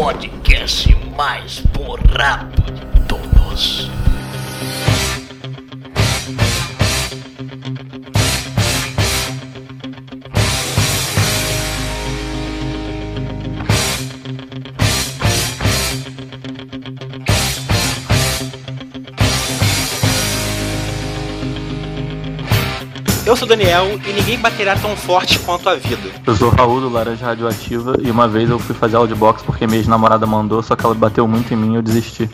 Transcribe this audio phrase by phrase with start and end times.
[0.00, 3.99] podcast mais borrado de todos.
[23.30, 26.10] Eu sou o Daniel e ninguém baterá tão forte quanto a vida.
[26.26, 29.68] Eu sou o Raul do Laranja Radioativa e uma vez eu fui fazer audiobox porque
[29.68, 32.28] minha ex-namorada mandou, só que ela bateu muito em mim e eu desisti.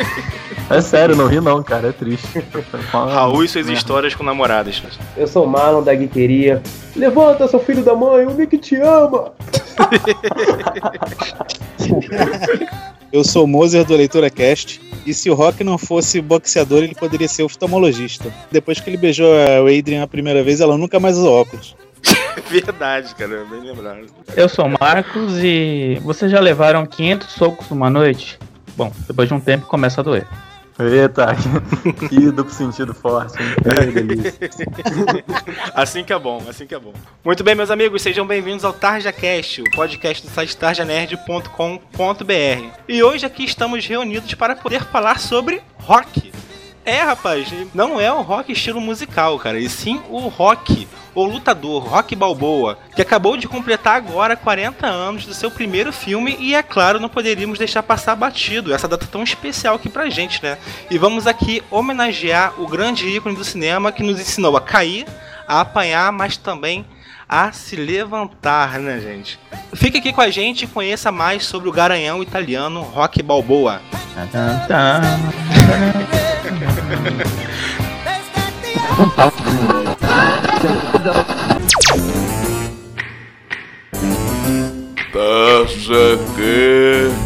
[0.70, 2.42] é sério, não ri não, cara, é triste.
[2.90, 4.82] Raul e suas histórias com namoradas.
[5.18, 6.62] Eu sou o Marlon da Guiteria.
[6.96, 9.32] Levanta, seu filho da mãe, o Nick te ama!
[13.12, 14.80] Eu sou o Moser do Leitura Cast.
[15.06, 18.32] E se o Rock não fosse boxeador, ele poderia ser oftalmologista.
[18.50, 21.76] Depois que ele beijou o Adrian a primeira vez, ela nunca mais usou óculos.
[22.48, 24.06] Verdade, cara, bem lembrado.
[24.36, 28.38] Eu sou o Marcos e vocês já levaram 500 socos numa noite?
[28.76, 30.26] Bom, depois de um tempo começa a doer.
[30.90, 31.28] Eita,
[32.08, 33.38] que duplo sentido forte,
[33.92, 34.50] delícia.
[35.74, 36.92] assim que é bom, assim que é bom.
[37.24, 42.78] Muito bem, meus amigos, sejam bem-vindos ao TarjaCast, o podcast do site tarjanerd.com.br.
[42.88, 46.32] E hoje aqui estamos reunidos para poder falar sobre rock.
[46.84, 51.84] É, rapaz, não é o rock estilo musical, cara, e sim o rock, o lutador
[51.84, 56.62] Rock Balboa, que acabou de completar agora 40 anos do seu primeiro filme e, é
[56.62, 60.58] claro, não poderíamos deixar passar batido essa data tão especial aqui pra gente, né?
[60.90, 65.06] E vamos aqui homenagear o grande ícone do cinema que nos ensinou a cair,
[65.46, 66.84] a apanhar, mas também
[67.28, 69.38] a se levantar, né, gente?
[69.72, 73.80] Fique aqui com a gente e conheça mais sobre o garanhão italiano Rock Balboa.
[85.12, 87.21] TarjaCast.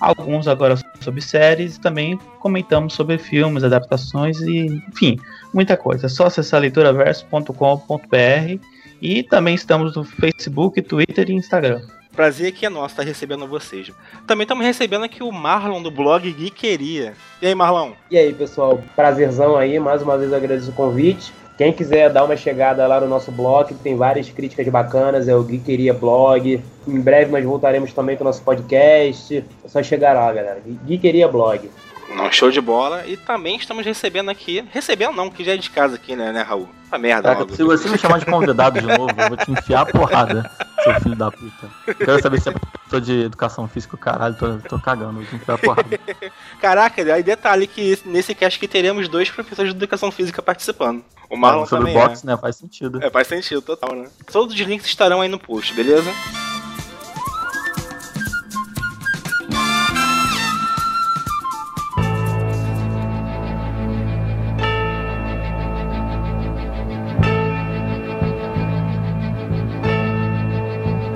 [0.00, 5.18] alguns agora sobre séries, também comentamos sobre filmes, adaptações e, enfim,
[5.52, 6.06] muita coisa.
[6.06, 8.64] É só acessar leituraverso.com.br
[9.00, 11.80] e também estamos no Facebook, Twitter e Instagram.
[12.16, 13.92] Prazer que é nosso estar recebendo vocês.
[14.26, 17.12] Também estamos recebendo aqui o Marlon do blog Geekeria.
[17.42, 17.92] E aí, Marlon?
[18.10, 21.30] E aí, pessoal, prazerzão aí, mais uma vez eu agradeço o convite.
[21.58, 25.46] Quem quiser dar uma chegada lá no nosso blog, tem várias críticas bacanas, é o
[25.46, 26.62] Geekeria Blog.
[26.86, 29.42] Em breve nós voltaremos também com o nosso podcast.
[29.64, 30.62] É só chegar lá, galera.
[30.86, 31.70] Geekeria Blog.
[32.14, 33.06] Não, show de bola.
[33.06, 34.64] E também estamos recebendo aqui.
[34.72, 36.68] Recebendo não, que já é de casa aqui, né, né Raul?
[36.88, 39.80] Uma merda, Caraca, se você me chamar de convidado de novo, eu vou te enfiar
[39.80, 40.48] a porrada,
[40.84, 41.68] seu filho da puta.
[41.84, 45.34] Eu quero saber se é professor de educação física, caralho, tô, tô cagando, vou te
[45.34, 46.00] enfiar a porrada.
[46.62, 51.04] Caraca, aí detalhe que nesse cast aqui teremos dois professores de educação física participando.
[51.28, 52.36] O Marlon É, sobre também boxe, né?
[52.36, 53.02] Faz sentido.
[53.02, 53.08] é.
[53.08, 54.08] É, faz sentido, total, né?
[54.30, 56.10] Todos os links estarão aí no post, beleza?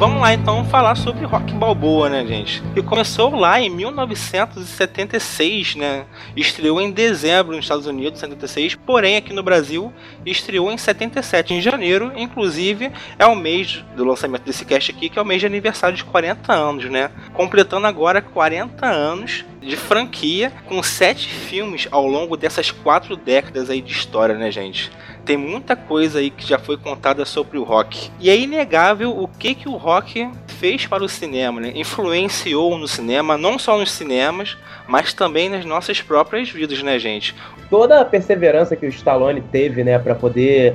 [0.01, 2.63] Vamos lá então falar sobre Rock Balboa, né, gente?
[2.73, 6.07] Que começou lá em 1976, né?
[6.35, 9.93] Estreou em dezembro nos Estados Unidos, 76, porém aqui no Brasil
[10.25, 15.19] estreou em 77, em janeiro, inclusive é o mês do lançamento desse cast aqui, que
[15.19, 17.11] é o mês de aniversário de 40 anos, né?
[17.35, 23.83] Completando agora 40 anos de franquia com sete filmes ao longo dessas quatro décadas aí
[23.83, 24.91] de história, né, gente?
[25.31, 28.11] Tem muita coisa aí que já foi contada sobre o rock.
[28.19, 30.29] E é inegável o que, que o rock
[30.59, 31.71] fez para o cinema, né?
[31.77, 37.33] Influenciou no cinema, não só nos cinemas, mas também nas nossas próprias vidas, né, gente?
[37.71, 40.75] Toda a perseverança que o Stallone teve, né, para poder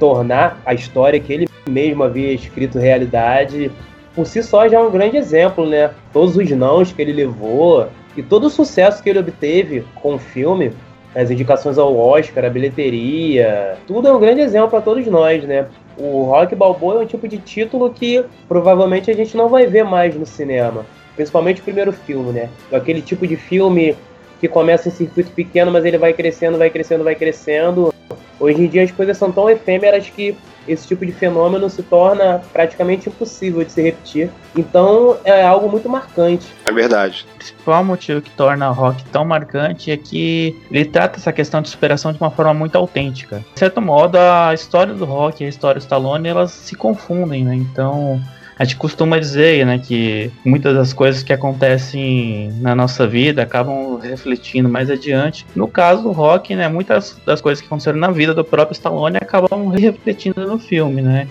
[0.00, 3.70] tornar a história que ele mesmo havia escrito realidade,
[4.12, 5.92] por si só já é um grande exemplo, né?
[6.12, 10.18] Todos os nãos que ele levou e todo o sucesso que ele obteve com o
[10.18, 10.72] filme,
[11.14, 15.66] as indicações ao Oscar, a bilheteria, tudo é um grande exemplo para todos nós, né?
[15.96, 19.84] O Rock Balboa é um tipo de título que provavelmente a gente não vai ver
[19.84, 20.84] mais no cinema,
[21.14, 22.48] principalmente o primeiro filme, né?
[22.72, 23.96] Aquele tipo de filme
[24.40, 27.94] que começa em circuito pequeno, mas ele vai crescendo, vai crescendo, vai crescendo.
[28.40, 32.40] Hoje em dia as coisas são tão efêmeras que esse tipo de fenômeno se torna
[32.52, 34.30] praticamente impossível de se repetir.
[34.56, 36.46] Então é algo muito marcante.
[36.64, 37.26] É verdade.
[37.34, 41.60] O principal motivo que torna o rock tão marcante é que ele trata essa questão
[41.60, 43.44] de superação de uma forma muito autêntica.
[43.52, 47.44] De certo modo, a história do rock e a história do Stallone elas se confundem,
[47.44, 47.54] né?
[47.54, 48.20] Então
[48.58, 53.98] a gente costuma dizer né, que muitas das coisas que acontecem na nossa vida acabam
[53.98, 55.44] refletindo mais adiante.
[55.54, 59.16] No caso do rock, né, muitas das coisas que aconteceram na vida do próprio Stallone
[59.16, 61.26] acabam refletindo no filme, né?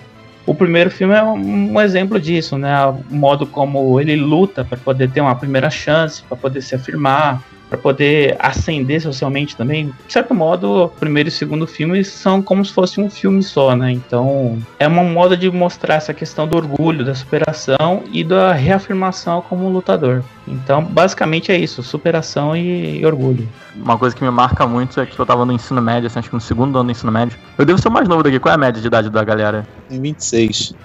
[0.45, 2.85] O primeiro filme é um, exemplo disso, né?
[2.85, 7.41] O modo como ele luta para poder ter uma primeira chance, para poder se afirmar,
[7.73, 9.91] para poder ascender socialmente também.
[10.05, 13.41] De certo modo, o primeiro e o segundo filme são como se fosse um filme
[13.41, 13.91] só, né?
[13.91, 19.41] Então, é uma moda de mostrar essa questão do orgulho, da superação e da reafirmação
[19.41, 20.23] como lutador.
[20.47, 23.49] Então, basicamente é isso, superação e, e, orgulho.
[23.75, 26.29] Uma coisa que me marca muito é que eu tava no ensino médio, assim, acho
[26.29, 27.39] que no segundo ano do ensino médio.
[27.57, 28.39] Eu devo ser o mais novo daqui.
[28.39, 29.65] Qual é a média de idade da galera?
[29.89, 30.75] Em 26.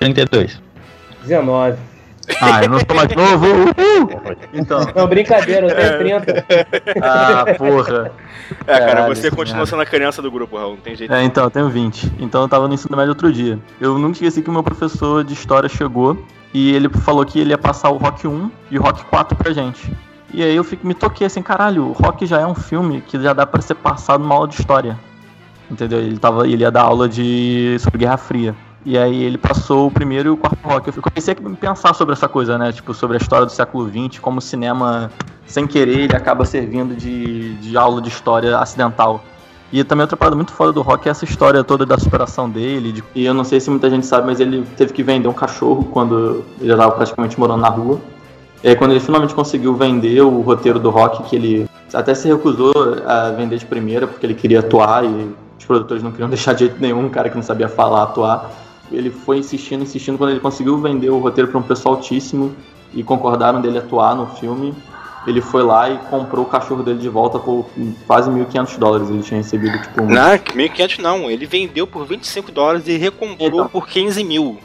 [0.00, 0.60] 32.
[1.22, 1.91] 19.
[2.40, 3.46] Ah, eu não sou mais novo.
[3.46, 4.36] Uhul!
[4.52, 4.80] Então.
[4.94, 6.46] Não, brincadeira, eu tenho 30.
[7.02, 8.12] Ah, porra.
[8.66, 11.12] É, cara, Caralho, você continua sendo a criança do grupo, Raul, não tem jeito.
[11.12, 12.12] É, então, eu tenho 20.
[12.20, 13.58] Então eu tava no ensino médio outro dia.
[13.80, 17.50] Eu nunca esqueci que o meu professor de história chegou e ele falou que ele
[17.50, 19.90] ia passar o Rock 1 e o Rock 4 pra gente.
[20.32, 23.20] E aí eu fico, me toquei assim, caralho, o Rock já é um filme que
[23.20, 24.98] já dá para ser passado numa aula de história.
[25.70, 25.98] Entendeu?
[25.98, 28.54] Ele, tava, ele ia dar aula de sobre Guerra Fria.
[28.84, 30.88] E aí ele passou o primeiro e o quarto rock.
[30.88, 32.72] Eu comecei a pensar sobre essa coisa, né?
[32.72, 35.10] Tipo, sobre a história do século XX, como o cinema,
[35.46, 39.22] sem querer, ele acaba servindo de, de aula de história acidental.
[39.72, 42.92] E também outra parada muito foda do rock é essa história toda da superação dele.
[42.92, 43.04] De...
[43.14, 45.84] E eu não sei se muita gente sabe, mas ele teve que vender um cachorro
[45.84, 48.00] quando ele estava praticamente morando na rua.
[48.64, 52.28] E aí, quando ele finalmente conseguiu vender o roteiro do rock, que ele até se
[52.28, 52.72] recusou
[53.06, 56.66] a vender de primeira, porque ele queria atuar e os produtores não queriam deixar de
[56.66, 58.50] jeito nenhum um cara que não sabia falar atuar
[58.92, 62.54] ele foi insistindo, insistindo, quando ele conseguiu vender o roteiro para um preço altíssimo
[62.92, 64.74] e concordaram dele atuar no filme,
[65.26, 67.66] ele foi lá e comprou o cachorro dele de volta por
[68.06, 69.10] quase 1.500 dólares.
[69.10, 70.02] Ele tinha recebido, tipo...
[70.02, 70.06] Um...
[70.06, 71.30] Não, 1.500 não.
[71.30, 74.58] Ele vendeu por 25 dólares e recomprou então, por 15 mil.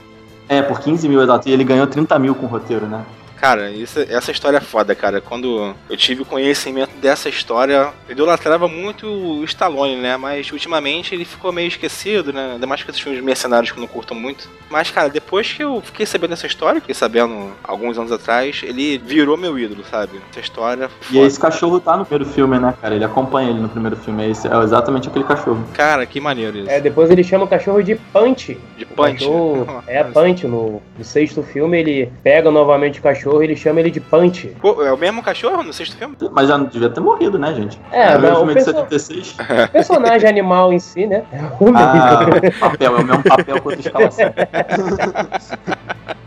[0.49, 1.47] É, por 15 mil, exato.
[1.47, 3.05] E ele ganhou 30 mil com o roteiro, né?
[3.39, 5.21] Cara, isso, essa história é foda, cara.
[5.21, 10.17] Quando eu tive conhecimento dessa história, eu idolatrava muito o Stallone, né?
[10.17, 12.53] Mas ultimamente ele ficou meio esquecido, né?
[12.53, 14.49] Ainda mais com esses filmes mercenários que eu não curto muito.
[14.69, 18.97] Mas, cara, depois que eu fiquei sabendo dessa história, fiquei sabendo alguns anos atrás, ele
[18.97, 20.19] virou meu ídolo, sabe?
[20.31, 20.89] Essa história.
[20.89, 21.19] Foda.
[21.19, 22.95] E esse cachorro tá no primeiro filme, né, cara?
[22.95, 24.23] Ele acompanha ele no primeiro filme.
[24.23, 25.63] É, esse, é exatamente aquele cachorro.
[25.73, 26.69] Cara, que maneiro isso.
[26.69, 28.57] É, depois ele chama o cachorro de Punch.
[28.77, 29.19] De Punch.
[29.19, 30.47] Cachorro, é, Punch.
[30.47, 34.55] No, no sexto filme ele pega novamente o cachorro cachorro, ele chama ele de Punch.
[34.61, 36.15] Pô, é o mesmo cachorro no sexto filme?
[36.31, 37.79] Mas já não devia ter morrido, né, gente?
[37.91, 38.71] É, é não, o perso...
[38.71, 39.35] 76.
[39.71, 41.23] personagem animal em si, né?
[41.31, 41.49] É ah,
[42.59, 44.33] papel, é o mesmo papel quanto escalação.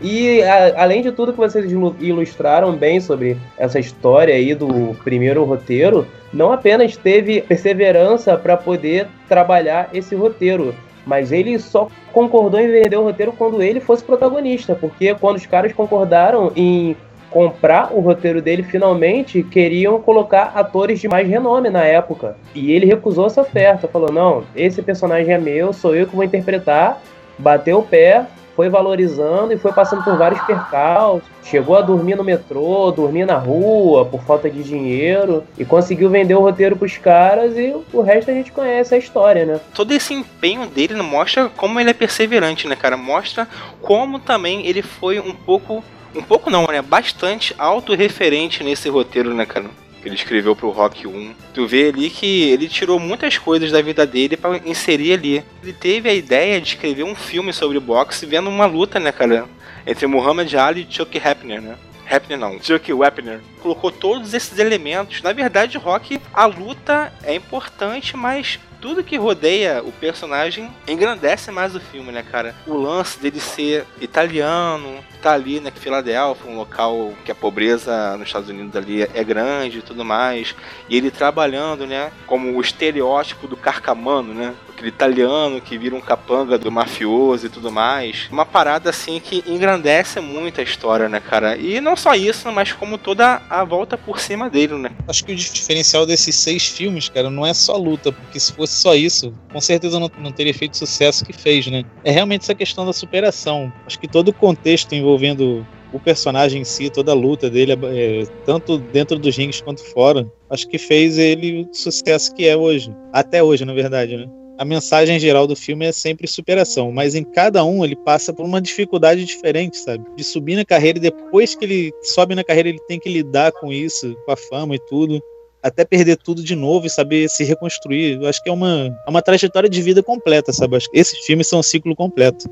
[0.03, 5.43] E a, além de tudo que vocês ilustraram bem sobre essa história aí do primeiro
[5.43, 10.73] roteiro, não apenas teve perseverança para poder trabalhar esse roteiro,
[11.05, 15.45] mas ele só concordou em vender o roteiro quando ele fosse protagonista, porque quando os
[15.45, 16.95] caras concordaram em
[17.29, 22.35] comprar o roteiro dele, finalmente queriam colocar atores de mais renome na época.
[22.53, 26.25] E ele recusou essa oferta, falou: "Não, esse personagem é meu, sou eu que vou
[26.25, 27.01] interpretar".
[27.39, 31.27] Bateu o pé, foi valorizando e foi passando por vários percalços.
[31.43, 36.35] Chegou a dormir no metrô, dormir na rua por falta de dinheiro e conseguiu vender
[36.35, 39.59] o roteiro pros caras e o resto a gente conhece a história, né?
[39.73, 42.95] Todo esse empenho dele mostra como ele é perseverante, né, cara?
[42.95, 43.47] Mostra
[43.81, 45.83] como também ele foi um pouco
[46.15, 46.81] um pouco não, né?
[46.81, 49.65] Bastante autorreferente nesse roteiro, né, cara?
[50.01, 51.33] Que ele escreveu pro Rock 1.
[51.53, 55.43] Tu vê ali que ele tirou muitas coisas da vida dele para inserir ali.
[55.61, 59.45] Ele teve a ideia de escrever um filme sobre boxe vendo uma luta, né, cara?
[59.85, 61.77] Entre Muhammad Ali e Chuck Hepner, né?
[62.09, 65.21] Hapner não, Chuck Wepner, colocou todos esses elementos.
[65.21, 71.75] Na verdade, Rock, a luta é importante, mas tudo que rodeia o personagem engrandece mais
[71.75, 72.55] o filme, né, cara?
[72.65, 78.27] O lance dele ser italiano, tá ali, né, Filadélfia, um local que a pobreza nos
[78.27, 80.55] Estados Unidos ali é grande e tudo mais,
[80.89, 84.53] e ele trabalhando, né, como o estereótipo do carcamano, né?
[84.69, 88.27] Aquele italiano que vira um capanga do mafioso e tudo mais.
[88.31, 91.55] Uma parada assim que engrandece muito a história, né, cara?
[91.55, 94.91] E não só isso, mas como toda a volta por cima dele, né?
[95.07, 98.70] Acho que o diferencial desses seis filmes, cara, não é só luta, porque se fosse
[98.71, 101.83] só isso, com certeza não, não teria feito o sucesso que fez, né?
[102.03, 103.71] É realmente essa questão da superação.
[103.85, 108.23] Acho que todo o contexto envolvendo o personagem em si, toda a luta dele, é,
[108.45, 112.95] tanto dentro dos rings quanto fora, acho que fez ele o sucesso que é hoje.
[113.11, 114.29] Até hoje, na verdade, né?
[114.57, 118.45] A mensagem geral do filme é sempre superação, mas em cada um ele passa por
[118.45, 120.05] uma dificuldade diferente, sabe?
[120.15, 123.51] De subir na carreira e depois que ele sobe na carreira ele tem que lidar
[123.53, 125.21] com isso, com a fama e tudo
[125.61, 128.19] até perder tudo de novo e saber se reconstruir.
[128.21, 130.77] Eu acho que é uma, é uma trajetória de vida completa, sabe?
[130.93, 132.49] Esses filmes são um ciclo completo.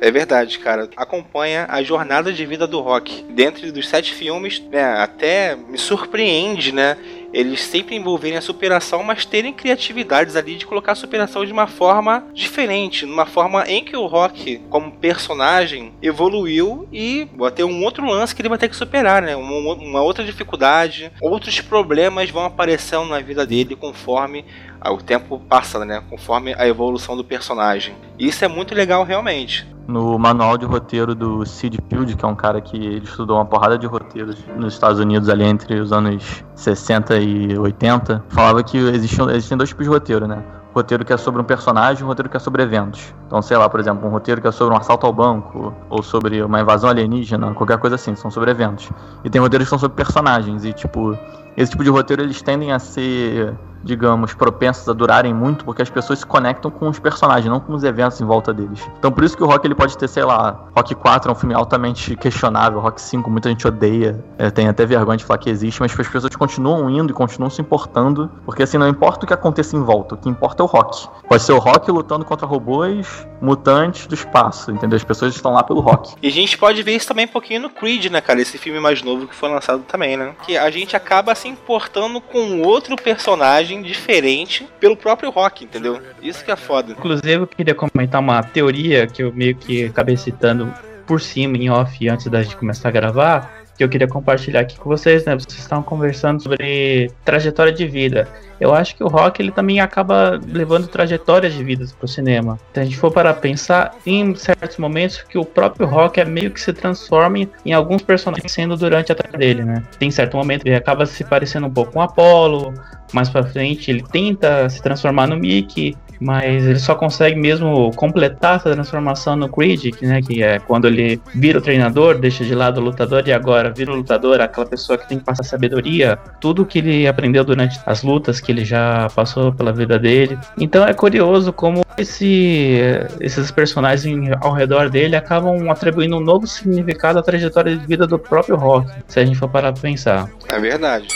[0.00, 0.88] É verdade, cara.
[0.96, 3.24] Acompanha a jornada de vida do Rock.
[3.30, 6.96] Dentro dos sete filmes, né, até me surpreende, né?
[7.32, 11.66] Eles sempre envolverem a superação, mas terem criatividades ali de colocar a superação de uma
[11.66, 17.84] forma diferente, numa forma em que o Rock, como personagem, evoluiu e vai ter um
[17.84, 19.36] outro lance que ele vai ter que superar, né?
[19.36, 24.44] Uma, uma outra dificuldade, outros problemas vão aparecendo na vida dele conforme
[24.88, 26.02] o tempo passa, né?
[26.08, 27.94] Conforme a evolução do personagem.
[28.18, 29.68] E isso é muito legal realmente.
[29.86, 33.44] No manual de roteiro do Sid Field, que é um cara que ele estudou uma
[33.44, 38.78] porrada de roteiros nos Estados Unidos ali entre os anos 60 e 80, falava que
[38.78, 40.42] existem, existem dois tipos de roteiro, né?
[40.72, 43.12] roteiro que é sobre um personagem um roteiro que é sobre eventos.
[43.26, 46.02] Então, sei lá, por exemplo, um roteiro que é sobre um assalto ao banco, ou
[46.02, 48.88] sobre uma invasão alienígena, qualquer coisa assim, são sobre eventos.
[49.24, 51.18] E tem roteiros que são sobre personagens, e tipo,
[51.56, 55.90] esse tipo de roteiro eles tendem a ser digamos, propensos a durarem muito, porque as
[55.90, 58.88] pessoas se conectam com os personagens, não com os eventos em volta deles.
[58.98, 61.36] Então por isso que o Rock ele pode ter, sei lá, Rock 4 é um
[61.36, 65.50] filme altamente questionável, Rock 5 muita gente odeia, é, tem até vergonha de falar que
[65.50, 69.28] existe, mas as pessoas continuam indo e continuam se importando, porque assim, não importa o
[69.28, 71.08] que aconteça em volta, o que importa é o Rock.
[71.28, 74.96] Pode ser o Rock lutando contra robôs mutantes do espaço, entendeu?
[74.96, 76.14] As pessoas estão lá pelo Rock.
[76.22, 78.40] E a gente pode ver isso também um pouquinho no Creed, né, cara?
[78.40, 80.34] Esse filme mais novo que foi lançado também, né?
[80.44, 86.00] Que a gente acaba se importando com outro personagem diferente pelo próprio rock, entendeu?
[86.22, 86.92] Isso que é foda.
[86.92, 90.72] Inclusive, eu queria comentar uma teoria que eu meio que acabei citando
[91.06, 94.78] por cima, em off, antes da gente começar a gravar, que eu queria compartilhar aqui
[94.78, 95.34] com vocês, né?
[95.34, 98.28] Vocês estavam conversando sobre trajetória de vida.
[98.60, 102.60] Eu acho que o rock ele também acaba levando trajetórias de vidas para o cinema.
[102.74, 106.50] Se a gente for para pensar, em certos momentos que o próprio rock é meio
[106.50, 109.82] que se transforma em alguns personagens sendo durante a trajetória dele, né?
[109.98, 112.74] Tem certo momento ele acaba se parecendo um pouco com Apollo,
[113.14, 118.56] mais para frente ele tenta se transformar no Mickey, mas ele só consegue mesmo completar
[118.56, 122.80] essa transformação no Creed, né, que é quando ele vira o treinador, deixa de lado
[122.80, 126.66] o lutador e agora vira o lutador, aquela pessoa que tem que passar sabedoria, tudo
[126.66, 130.38] que ele aprendeu durante as lutas que ele já passou pela vida dele.
[130.58, 132.78] Então é curioso como esse,
[133.20, 138.18] esses personagens ao redor dele acabam atribuindo um novo significado à trajetória de vida do
[138.18, 140.28] próprio Rock, se a gente for parar pra pensar.
[140.48, 141.08] É verdade.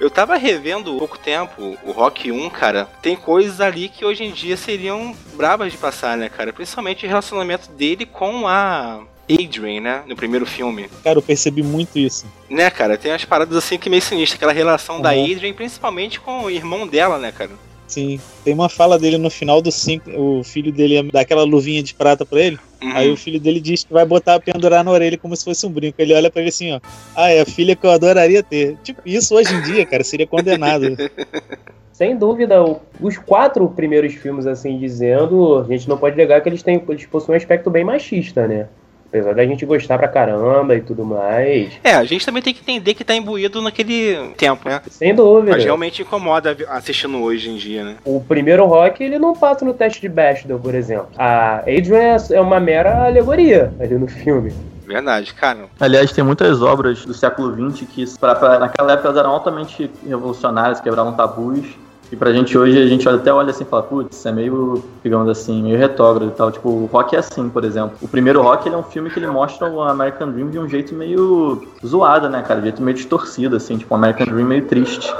[0.00, 2.88] Eu tava revendo há pouco tempo o Rock 1, cara.
[3.02, 6.52] Tem coisas ali que hoje em dia seriam bravas de passar, né, cara?
[6.52, 9.00] Principalmente o relacionamento dele com a
[9.30, 10.02] Adrian, né?
[10.06, 10.88] No primeiro filme.
[11.04, 12.26] Cara, eu percebi muito isso.
[12.48, 12.96] Né, cara?
[12.96, 14.36] Tem umas paradas assim que meio sinistras.
[14.36, 15.02] Aquela relação uhum.
[15.02, 17.50] da Adrian, principalmente com o irmão dela, né, cara?
[17.88, 18.20] Sim.
[18.44, 21.94] Tem uma fala dele no final do 5, o filho dele dá aquela luvinha de
[21.94, 22.58] prata pra ele.
[22.82, 22.92] Uhum.
[22.92, 25.70] Aí o filho dele diz que vai botar pendurar na orelha como se fosse um
[25.70, 26.00] brinco.
[26.00, 26.80] Ele olha para ele assim, ó.
[27.16, 28.76] Ah, é a filha que eu adoraria ter.
[28.84, 30.96] Tipo, isso hoje em dia, cara, seria condenado.
[31.98, 32.62] Sem dúvida,
[33.00, 37.06] os quatro primeiros filmes, assim dizendo, a gente não pode negar que eles têm, eles
[37.06, 38.68] possuem um aspecto bem machista, né?
[39.08, 41.72] Apesar da gente gostar pra caramba e tudo mais.
[41.82, 44.82] É, a gente também tem que entender que tá imbuído naquele tempo, né?
[44.90, 45.52] Sem dúvida.
[45.52, 47.96] Mas realmente incomoda assistindo hoje em dia, né?
[48.04, 51.08] O primeiro rock, ele não passa no teste de Bechdel, por exemplo.
[51.16, 54.52] A Adrian é uma mera alegoria ali no filme.
[54.86, 55.66] Verdade, cara.
[55.78, 60.80] Aliás, tem muitas obras do século XX que, pra, pra, naquela época, eram altamente revolucionárias,
[60.80, 61.66] quebravam tabus.
[62.10, 65.28] E pra gente hoje, a gente até olha assim e fala, putz, é meio, digamos
[65.28, 66.50] assim, meio retrógrado e tal.
[66.50, 67.98] Tipo, o rock é assim, por exemplo.
[68.00, 70.68] O primeiro rock, ele é um filme que ele mostra o American Dream de um
[70.68, 72.54] jeito meio zoado, né, cara?
[72.54, 75.12] De um jeito meio distorcido, assim, tipo, o American Dream meio triste.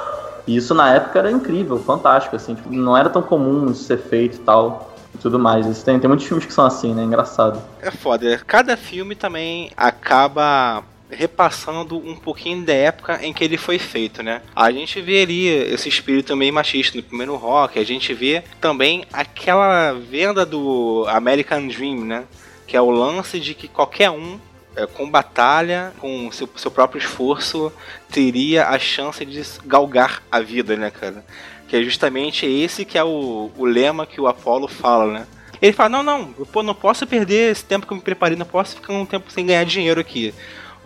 [0.46, 3.98] E isso na época era incrível, fantástico, assim, tipo, não era tão comum isso ser
[3.98, 4.90] feito e tal.
[5.14, 5.66] e tudo mais.
[5.66, 7.02] Isso tem, tem muitos filmes que são assim, né?
[7.02, 7.60] Engraçado.
[7.82, 8.40] É foda.
[8.46, 14.42] Cada filme também acaba repassando um pouquinho da época em que ele foi feito, né?
[14.54, 19.04] A gente vê ali esse espírito meio machista no primeiro rock, a gente vê também
[19.12, 22.24] aquela venda do American Dream, né?
[22.66, 24.38] Que é o lance de que qualquer um
[24.76, 27.72] é, com batalha, com seu, seu próprio esforço,
[28.10, 31.24] teria a chance de galgar a vida, né, cara?
[31.66, 35.26] Que é justamente esse que é o, o lema que o Apollo fala, né?
[35.60, 38.46] Ele fala, não, não, pô, não posso perder esse tempo que eu me preparei, não
[38.46, 40.32] posso ficar um tempo sem ganhar dinheiro aqui.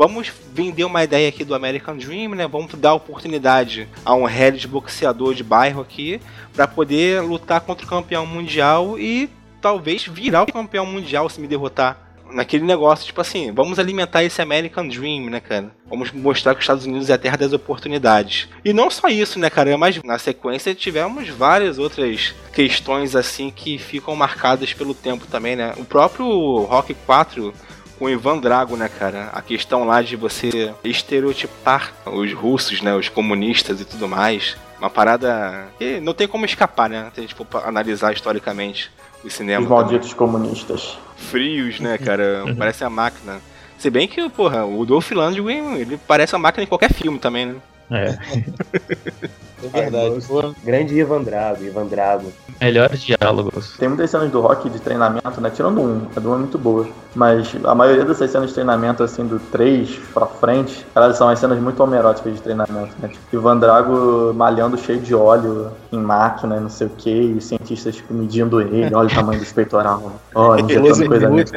[0.05, 2.45] Vamos vender uma ideia aqui do American Dream, né?
[2.49, 6.21] Vamos dar oportunidade a um head boxeador de bairro aqui
[6.53, 9.31] para poder lutar contra o campeão mundial e
[9.61, 12.17] talvez virar o campeão mundial se me derrotar.
[12.33, 15.71] Naquele negócio, tipo assim, vamos alimentar esse American Dream, né, cara?
[15.89, 18.49] Vamos mostrar que os Estados Unidos é a terra das oportunidades.
[18.65, 19.79] E não só isso, né, cara?
[19.79, 25.75] Mas na sequência tivemos várias outras questões assim que ficam marcadas pelo tempo também, né?
[25.77, 27.55] O próprio Rock 4
[28.03, 29.31] com o Ivan Drago, né, cara?
[29.33, 34.57] A questão lá de você estereotipar os russos, né, os comunistas e tudo mais.
[34.77, 37.13] Uma parada que não tem como escapar, né?
[37.15, 38.91] Se a gente for analisar historicamente
[39.25, 39.63] o cinema.
[39.63, 40.99] Os malditos comunistas.
[41.17, 42.43] Frios, né, cara?
[42.59, 43.41] Parece a máquina.
[43.79, 47.47] Se bem que, porra, o Dolph Lundgren, ele parece a máquina em qualquer filme também,
[47.47, 47.55] né?
[47.93, 48.19] É.
[49.73, 50.27] É verdade.
[50.65, 52.33] Grande Ivan Drago, Ivan Drago.
[52.61, 53.77] Melhores diálogos.
[53.77, 55.51] Tem muitas cenas do rock de treinamento, né?
[55.51, 56.89] Tirando um, a do um é muito boa.
[57.15, 61.39] Mas a maioria dessas cenas de treinamento, assim, do 3 pra frente, elas são as
[61.39, 63.09] cenas muito homeróticas de treinamento, né?
[63.09, 67.45] Tipo, Ivan Drago malhando cheio de óleo em máquina, não sei o que, e os
[67.45, 71.51] cientistas tipo, medindo ele, olha o tamanho do peitoral, ó, injetando coisa nele.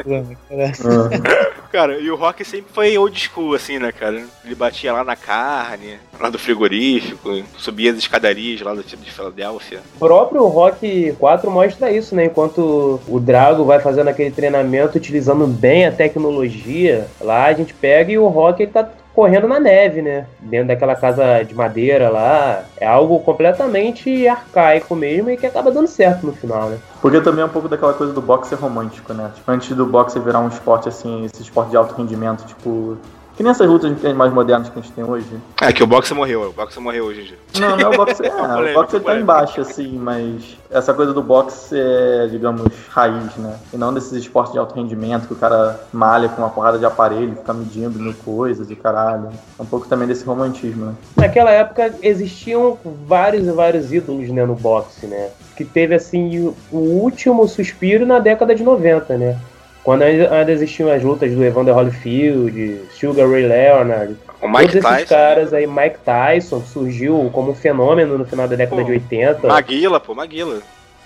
[0.50, 0.72] né?
[0.84, 1.55] Ah.
[1.70, 4.24] Cara, e o Rock sempre foi old school, assim, né, cara?
[4.44, 9.10] Ele batia lá na carne, lá do frigorífico, subia as escadarias lá do tipo de
[9.10, 9.80] Filadélfia.
[9.96, 12.26] O próprio Rock 4 mostra isso, né?
[12.26, 18.12] Enquanto o Drago vai fazendo aquele treinamento utilizando bem a tecnologia, lá a gente pega
[18.12, 20.26] e o Rock ele tá correndo na neve, né?
[20.38, 22.64] Dentro daquela casa de madeira lá.
[22.76, 26.78] É algo completamente arcaico mesmo e que acaba dando certo no final, né?
[27.00, 29.30] Porque também é um pouco daquela coisa do boxe romântico, né?
[29.34, 32.98] Tipo, antes do boxe virar um esporte assim, esse esporte de alto rendimento, tipo.
[33.36, 35.26] Que nem essas lutas mais modernas que a gente tem hoje.
[35.60, 37.36] É que o boxe morreu, o boxe morreu hoje em dia.
[37.60, 38.24] Não, não é o boxe.
[38.24, 38.30] É,
[38.70, 43.56] o boxe ele tá embaixo, assim, mas essa coisa do boxe é, digamos, raiz, né?
[43.74, 46.86] E não desses esportes de alto rendimento que o cara malha com uma porrada de
[46.86, 49.28] aparelho, fica medindo mil coisas e caralho.
[49.58, 50.94] É um pouco também desse romantismo, né?
[51.16, 55.28] Naquela época existiam vários e vários ídolos né, no boxe, né?
[55.54, 59.38] Que teve assim o- o último suspiro na década de 90, né?
[59.86, 64.82] Quando ainda existiam as lutas do Evander Holyfield, Sugar Ray Leonard, O Mike todos esses
[64.82, 65.06] Tyson.
[65.14, 69.46] caras aí, Mike Tyson, surgiu como um fenômeno no final da década Pô, de 80.
[69.46, 70.58] Maguila, pô, Maguila.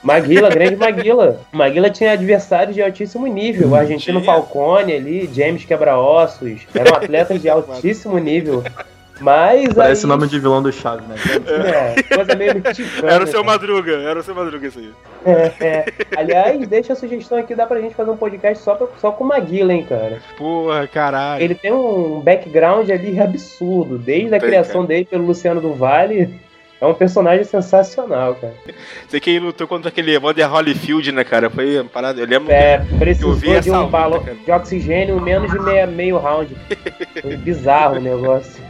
[0.02, 1.40] Maguila, grande Maguila.
[1.52, 3.68] Maguila tinha adversários de altíssimo nível.
[3.68, 4.24] O argentino.
[4.24, 6.62] Falcone ali, James Quebra-Ossos.
[6.74, 8.64] Eram atletas de altíssimo nível.
[9.20, 11.14] Mas Parece o aí, nome de vilão do Chaves, né?
[11.46, 13.12] É, coisa meio mexicana.
[13.12, 13.52] Era o seu cara.
[13.58, 14.90] Madruga, era o seu Madruga isso aí.
[15.26, 15.84] É, é.
[16.16, 19.24] Aliás, deixa a sugestão aqui, dá pra gente fazer um podcast só, pra- só com
[19.24, 20.18] o Maguila, hein, cara.
[20.38, 21.42] Porra, caralho.
[21.42, 26.40] Ele tem um background ali absurdo, desde a Tem, criação dele pelo Luciano do Vale.
[26.80, 28.54] É um personagem sensacional, cara.
[29.08, 31.50] Sei que ele lutou contra aquele Evander Holyfield, né, cara?
[31.50, 32.20] Foi uma parada.
[32.22, 32.50] Eu lembro.
[32.50, 34.34] É, Eu precisou de um luta, balão cara.
[34.36, 36.56] de oxigênio menos de meia, meio round.
[37.20, 38.62] Foi bizarro o negócio.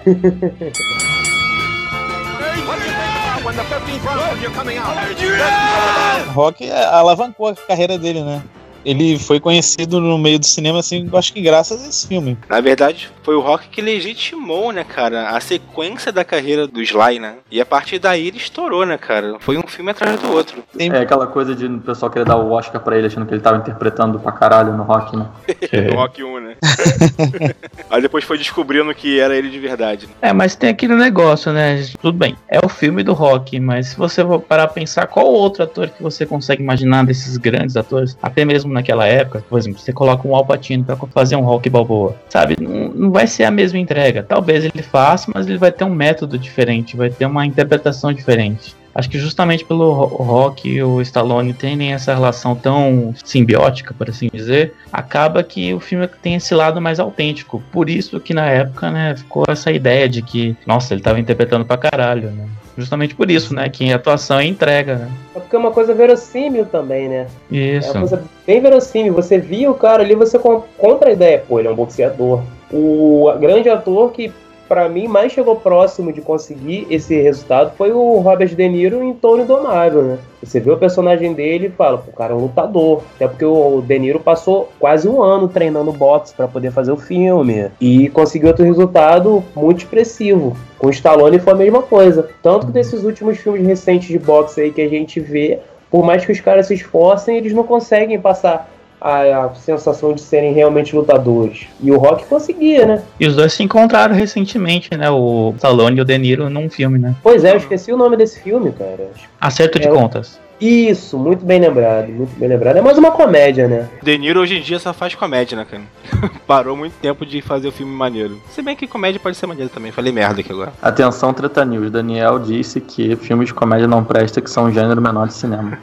[6.34, 8.42] Rock alavancou a carreira dele, né?
[8.84, 12.36] Ele foi conhecido no meio do cinema, assim, eu acho que graças a esse filme.
[12.48, 17.18] Na verdade, foi o Rock que legitimou, né, cara, a sequência da carreira do Sly,
[17.18, 17.34] né?
[17.50, 19.36] E a partir daí ele estourou, né, cara?
[19.40, 20.62] Foi um filme atrás do outro.
[20.76, 23.34] Tem, É aquela coisa de o pessoal querer dar o Oscar pra ele, achando que
[23.34, 25.26] ele tava interpretando pra caralho no rock, né?
[25.90, 26.56] No Rock 1, né?
[27.88, 30.06] Aí depois foi descobrindo que era ele de verdade.
[30.06, 30.12] Né?
[30.22, 31.84] É, mas tem aquele negócio, né?
[32.00, 35.26] Tudo bem, é o filme do rock, mas se você for parar pra pensar, qual
[35.26, 39.78] outro ator que você consegue imaginar desses grandes atores, até mesmo naquela época, por exemplo,
[39.80, 42.56] você coloca um Al Pacino pra fazer um rock balboa, sabe?
[42.60, 44.22] Não, não vai ser a mesma entrega.
[44.22, 48.74] Talvez ele faça, mas ele vai ter um método diferente, vai ter uma interpretação diferente.
[48.92, 54.10] Acho que justamente pelo ro- Rock e o Stallone terem essa relação tão simbiótica, por
[54.10, 57.62] assim dizer, acaba que o filme tem esse lado mais autêntico.
[57.70, 61.64] Por isso que na época, né, ficou essa ideia de que, nossa, ele tava interpretando
[61.64, 62.46] pra caralho, né?
[62.80, 65.10] Justamente por isso, né, que atuação é entrega, né?
[65.36, 67.26] É porque é uma coisa verossímil também, né?
[67.52, 67.90] É Isso.
[67.92, 69.12] uma coisa bem verossímil.
[69.14, 71.44] Você via o cara ali, você com- compra a ideia.
[71.46, 72.42] Pô, ele é um boxeador.
[72.72, 74.32] O grande ator que
[74.70, 79.12] pra mim, mais chegou próximo de conseguir esse resultado foi o Robert De Niro em
[79.12, 80.18] Tony Indomável, né?
[80.40, 83.02] Você vê o personagem dele e fala, o cara é um lutador.
[83.16, 86.96] Até porque o De Niro passou quase um ano treinando boxe para poder fazer o
[86.96, 87.68] filme.
[87.80, 90.56] E conseguiu outro resultado muito expressivo.
[90.78, 92.28] Com o Stallone foi a mesma coisa.
[92.40, 95.58] Tanto que desses últimos filmes recentes de boxe aí que a gente vê,
[95.90, 100.20] por mais que os caras se esforcem, eles não conseguem passar a, a, sensação de
[100.20, 101.66] serem realmente lutadores.
[101.80, 103.02] E o Rock conseguia, né?
[103.18, 105.10] E os dois se encontraram recentemente, né?
[105.10, 107.14] O Stallone e o De Niro num filme, né?
[107.22, 109.10] Pois é, eu esqueci o nome desse filme, cara.
[109.40, 109.90] Acerto de É.
[109.90, 110.38] contas.
[110.60, 112.76] Isso, muito bem lembrado, muito bem lembrado.
[112.76, 113.88] É mais uma comédia, né?
[114.02, 115.82] De Niro hoje em dia só faz comédia, né, cara?
[116.46, 118.40] Parou muito tempo de fazer o filme maneiro.
[118.50, 119.90] Se bem que comédia pode ser maneiro também.
[119.90, 120.72] Falei merda aqui agora.
[120.82, 121.90] Atenção, Treta News.
[121.90, 125.78] Daniel disse que filmes de comédia não presta, que são um gênero menor de cinema.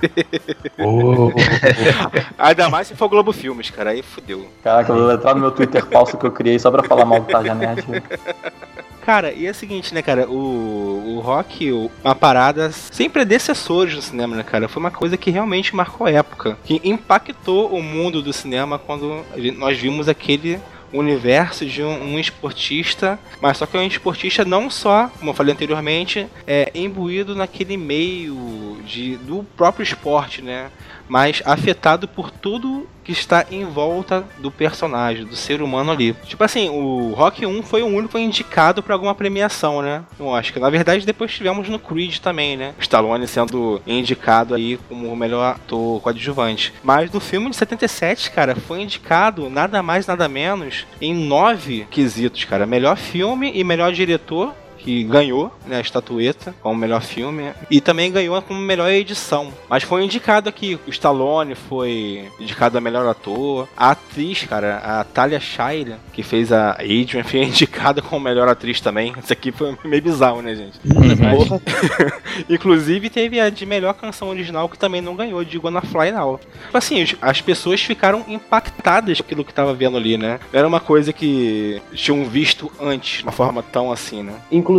[2.37, 3.89] Ainda mais se for Globo Filmes, cara.
[3.91, 4.45] Aí fudeu.
[4.63, 7.21] Caraca, eu vou entrar no meu Twitter falso que eu criei só pra falar mal
[7.21, 7.83] do Tarja Nerd.
[9.07, 10.29] Cara, e é o seguinte, né, cara?
[10.29, 14.67] O, o rock, o- uma parada sem predecessores no cinema, né, cara?
[14.67, 16.57] Foi uma coisa que realmente marcou a época.
[16.65, 20.59] Que impactou o mundo do cinema quando a nós vimos aquele
[20.91, 25.33] universo de um, um esportista, mas só que é um esportista não só, como eu
[25.33, 30.69] falei anteriormente, é imbuído naquele meio de, do próprio esporte, né?
[31.07, 36.13] Mas afetado por tudo que está em volta do personagem, do ser humano ali.
[36.25, 40.03] Tipo assim, o Rock 1 foi o único indicado para alguma premiação, né?
[40.19, 42.73] Eu acho que na verdade depois tivemos no Creed também, né?
[42.79, 46.73] Stallone sendo indicado aí como o melhor ator coadjuvante.
[46.83, 52.43] Mas no filme de 77, cara, foi indicado nada mais nada menos em nove quesitos,
[52.43, 52.65] cara.
[52.65, 54.53] Melhor filme e melhor diretor
[54.87, 59.51] que ganhou né, a estatueta como melhor filme e também ganhou como melhor edição.
[59.67, 65.03] Mas foi indicado aqui, o Stallone foi indicado a melhor ator, a atriz, cara, a
[65.03, 69.13] Talia Shire, que fez a Adrian, foi indicada como melhor atriz também.
[69.21, 70.79] Isso aqui foi meio bizarro, né, gente?
[70.79, 71.61] Porra,
[72.49, 76.39] Inclusive teve a de melhor canção original que também não ganhou, de Gonna Fly Now.
[76.73, 80.39] Assim, as pessoas ficaram impactadas pelo que tava vendo ali, né?
[80.53, 84.33] Era uma coisa que tinham visto antes, de uma forma tão assim, né?
[84.49, 84.76] Inclusive,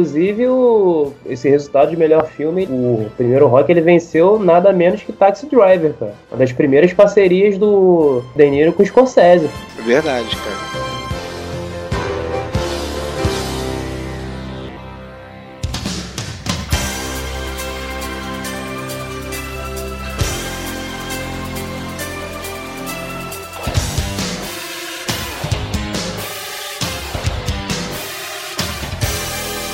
[0.48, 5.46] o, esse resultado de melhor filme, o primeiro rock, ele venceu nada menos que Taxi
[5.46, 6.14] Driver, cara.
[6.30, 9.48] Uma das primeiras parcerias do De Niro com o Scorsese.
[9.84, 10.87] Verdade, cara.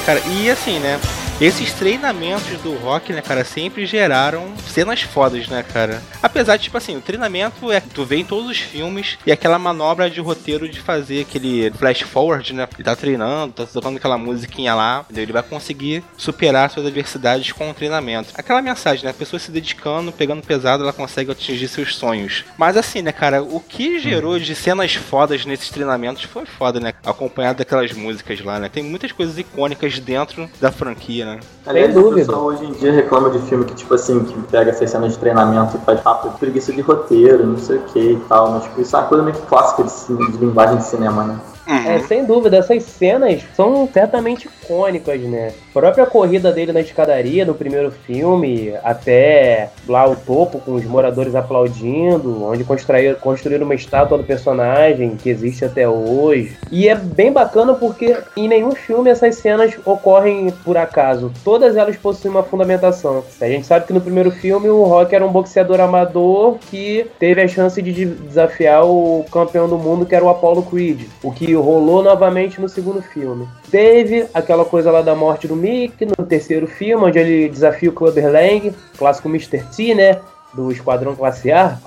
[0.05, 1.01] Cara, e assim, né?
[1.41, 6.01] Esses treinamentos do rock, né, cara, sempre geraram cenas fodas, né, cara?
[6.23, 7.81] Apesar de, tipo assim, o treinamento é.
[7.81, 12.03] Tu vê em todos os filmes e aquela manobra de roteiro de fazer aquele flash
[12.03, 12.69] forward, né?
[12.75, 15.25] Ele tá treinando, tá tocando aquela musiquinha lá, entendeu?
[15.25, 18.33] ele vai conseguir superar suas adversidades com o treinamento.
[18.37, 19.11] Aquela mensagem, né?
[19.11, 22.45] A pessoa se dedicando, pegando pesado, ela consegue atingir seus sonhos.
[22.57, 26.95] Mas assim, né, cara, o que gerou de cenas fodas nesses treinamentos foi foda, né?
[27.05, 28.69] Acompanhado daquelas músicas lá, né?
[28.69, 31.41] Tem muitas coisas icônicas dentro da franquia, né?
[31.67, 32.11] Aliás, dúvida.
[32.11, 35.13] o pessoal hoje em dia reclama de filme que, tipo assim, que pega essas cenas
[35.13, 38.51] de treinamento e faz papo de preguiça de roteiro, não sei o que e tal,
[38.51, 41.41] mas tipo, isso é uma coisa meio clássica de, de linguagem de cinema, né?
[41.67, 45.53] É, sem dúvida, essas cenas são certamente icônicas, né?
[45.71, 50.85] A própria corrida dele na escadaria no primeiro filme, até lá o topo com os
[50.85, 56.57] moradores aplaudindo, onde construíram, construíram uma estátua do personagem que existe até hoje.
[56.71, 61.33] E é bem bacana porque em nenhum filme essas cenas ocorrem por acaso.
[61.43, 63.25] Todas elas possuem uma fundamentação.
[63.41, 67.41] A gente sabe que no primeiro filme o Rock era um boxeador amador que teve
[67.41, 71.03] a chance de- desafiar o campeão do mundo que era o Apollo Creed.
[71.23, 73.49] O que rolou novamente no segundo filme.
[73.71, 77.93] Teve aquela coisa lá da morte do Mick no terceiro filme, onde ele desafia o
[77.93, 79.63] Clubber Lang, clássico Mr.
[79.75, 80.21] T, né?
[80.53, 81.79] Do Esquadrão Classe A.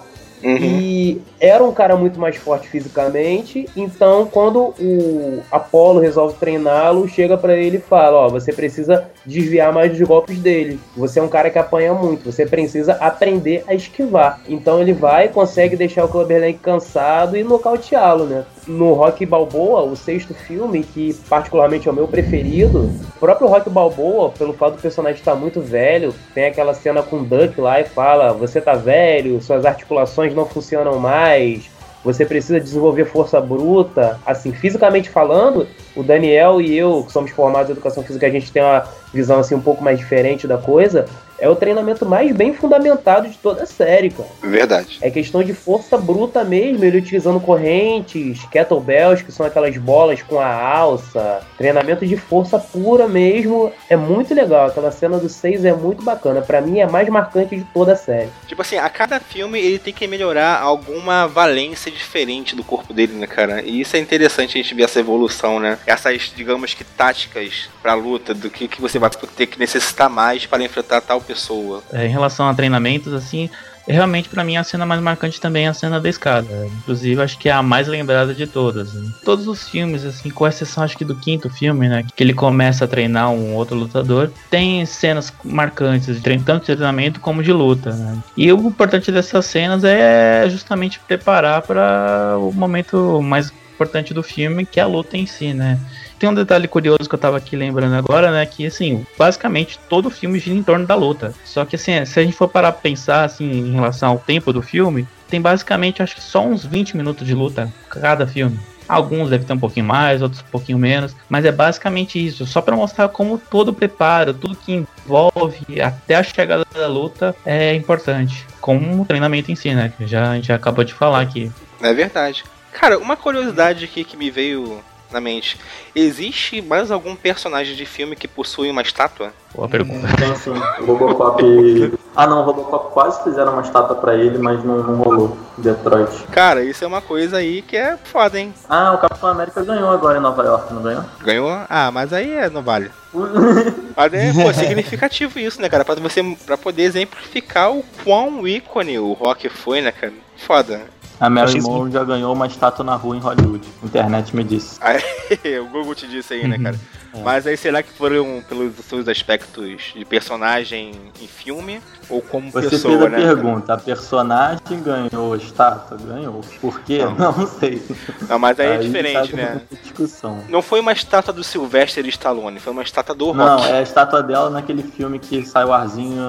[0.44, 7.38] E era um cara muito mais forte fisicamente, então quando o Apollo resolve treiná-lo, chega
[7.38, 10.80] pra ele e fala: Ó, você precisa desviar mais dos golpes dele.
[10.96, 14.40] Você é um cara que apanha muito, você precisa aprender a esquivar.
[14.48, 18.46] Então ele vai, consegue deixar o Clubber Lang cansado e nocauteá-lo, né?
[18.68, 23.70] No Rock Balboa, o sexto filme, que particularmente é o meu preferido, o próprio Rock
[23.70, 27.80] Balboa, pelo fato do personagem estar muito velho, tem aquela cena com o Duck lá
[27.80, 31.70] e fala: Você tá velho, suas articulações não funcionam mais,
[32.04, 34.20] você precisa desenvolver força bruta.
[34.26, 38.52] Assim, fisicamente falando, o Daniel e eu, que somos formados em educação física, a gente
[38.52, 41.06] tem uma visão assim um pouco mais diferente da coisa.
[41.40, 44.30] É o treinamento mais bem fundamentado de toda a série, cara.
[44.42, 44.98] Verdade.
[45.02, 50.40] É questão de força bruta mesmo, ele utilizando correntes, kettlebells, que são aquelas bolas com
[50.40, 53.72] a alça, treinamento de força pura mesmo.
[53.90, 56.42] É muito legal, aquela cena do 6 é muito bacana.
[56.42, 58.30] Pra mim é a mais marcante de toda a série.
[58.48, 63.14] Tipo assim, a cada filme ele tem que melhorar alguma valência diferente do corpo dele,
[63.14, 63.62] né, cara?
[63.62, 65.78] E isso é interessante a gente ver essa evolução, né?
[65.86, 70.46] Essas, digamos que, táticas pra luta, do que, que você vai ter que necessitar mais
[70.46, 71.84] para enfrentar tal pessoa.
[71.92, 73.50] É, em relação a treinamentos, assim,
[73.88, 76.48] realmente pra mim a cena mais marcante também é a cena da escada.
[76.80, 78.94] Inclusive, acho que é a mais lembrada de todas.
[78.94, 79.12] né?
[79.24, 82.86] Todos os filmes, assim, com exceção acho que do quinto filme, né, que ele começa
[82.86, 87.52] a treinar um outro lutador, tem cenas marcantes, de trein- tanto de treinamento como de
[87.52, 87.92] luta.
[87.94, 88.18] né?
[88.36, 94.66] E o importante dessas cenas é justamente preparar para o momento mais importante do filme,
[94.66, 95.80] que é a luta em si, né?
[96.20, 98.46] Tem um detalhe curioso que eu tava aqui lembrando agora, né?
[98.46, 101.34] Que assim, basicamente todo o filme gira em torno da luta.
[101.46, 104.52] Só que assim, se a gente for parar pra pensar assim, em relação ao tempo
[104.52, 108.60] do filme, tem basicamente acho que só uns 20 minutos de luta cada filme.
[108.88, 112.62] Alguns devem ter um pouquinho mais, outros um pouquinho menos, mas é basicamente isso, só
[112.62, 117.76] pra mostrar como todo o preparo, tudo que envolve até a chegada da luta é
[117.76, 119.92] importante, como o treinamento em si, né?
[119.98, 121.52] Que já, já acabou de falar aqui.
[121.82, 122.46] É verdade.
[122.72, 125.60] Cara, uma curiosidade aqui que me veio na mente.
[125.96, 129.32] Existe mais algum personagem de filme que possui uma estátua?
[129.54, 130.08] Boa pergunta.
[130.18, 130.54] Tem sim.
[130.82, 131.98] O Robocop.
[132.16, 135.38] Ah não, o Robocop quase fizeram uma estátua pra ele, mas não, não rolou.
[135.58, 136.24] Detroit.
[136.32, 138.54] Cara, isso é uma coisa aí que é foda, hein?
[138.70, 141.04] Ah, o Capitão América ganhou agora em Nova York, não ganhou?
[141.22, 141.62] Ganhou?
[141.70, 142.92] Ah, mas aí é, não vale.
[143.96, 145.84] Mas é pô, significativo isso, né, cara?
[145.84, 150.14] Pra você pra poder exemplificar o quão ícone o rock foi, né, cara?
[150.38, 150.82] Foda.
[151.20, 153.68] A Mary Monroe já ganhou uma estátua na rua em Hollywood.
[153.82, 154.78] A internet me disse.
[154.82, 156.80] Aí, o Google te disse aí, né, cara?
[157.24, 162.70] Mas aí será que foram pelos seus aspectos de personagem em filme ou como Você
[162.70, 163.18] pessoa, fez a né?
[163.18, 165.98] pergunta, a personagem ganhou estátua?
[165.98, 166.42] Ganhou.
[166.62, 167.00] Por quê?
[167.00, 167.16] Não.
[167.38, 167.82] Não, sei.
[168.30, 169.50] Não, mas aí é Aí diferente, sabe né?
[169.52, 170.40] muita Discussão.
[170.50, 173.68] Não foi uma estátua do Sylvester Stallone, foi uma estátua do Não, Rock.
[173.70, 176.22] é a estátua dela naquele filme que sai o arzinho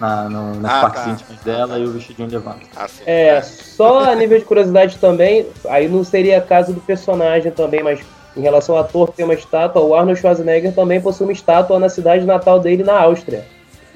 [0.00, 1.10] na, no, nas Ah, partes tá.
[1.10, 2.60] íntimas dela e o vestidinho levanta.
[2.76, 3.02] Ah, sim.
[3.06, 8.00] É, só a nível de curiosidade também, aí não seria caso do personagem também, mas
[8.38, 11.78] em relação ao ator que tem uma estátua, o Arnold Schwarzenegger também possui uma estátua
[11.80, 13.44] na cidade natal dele, na Áustria,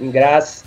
[0.01, 0.65] em Graz.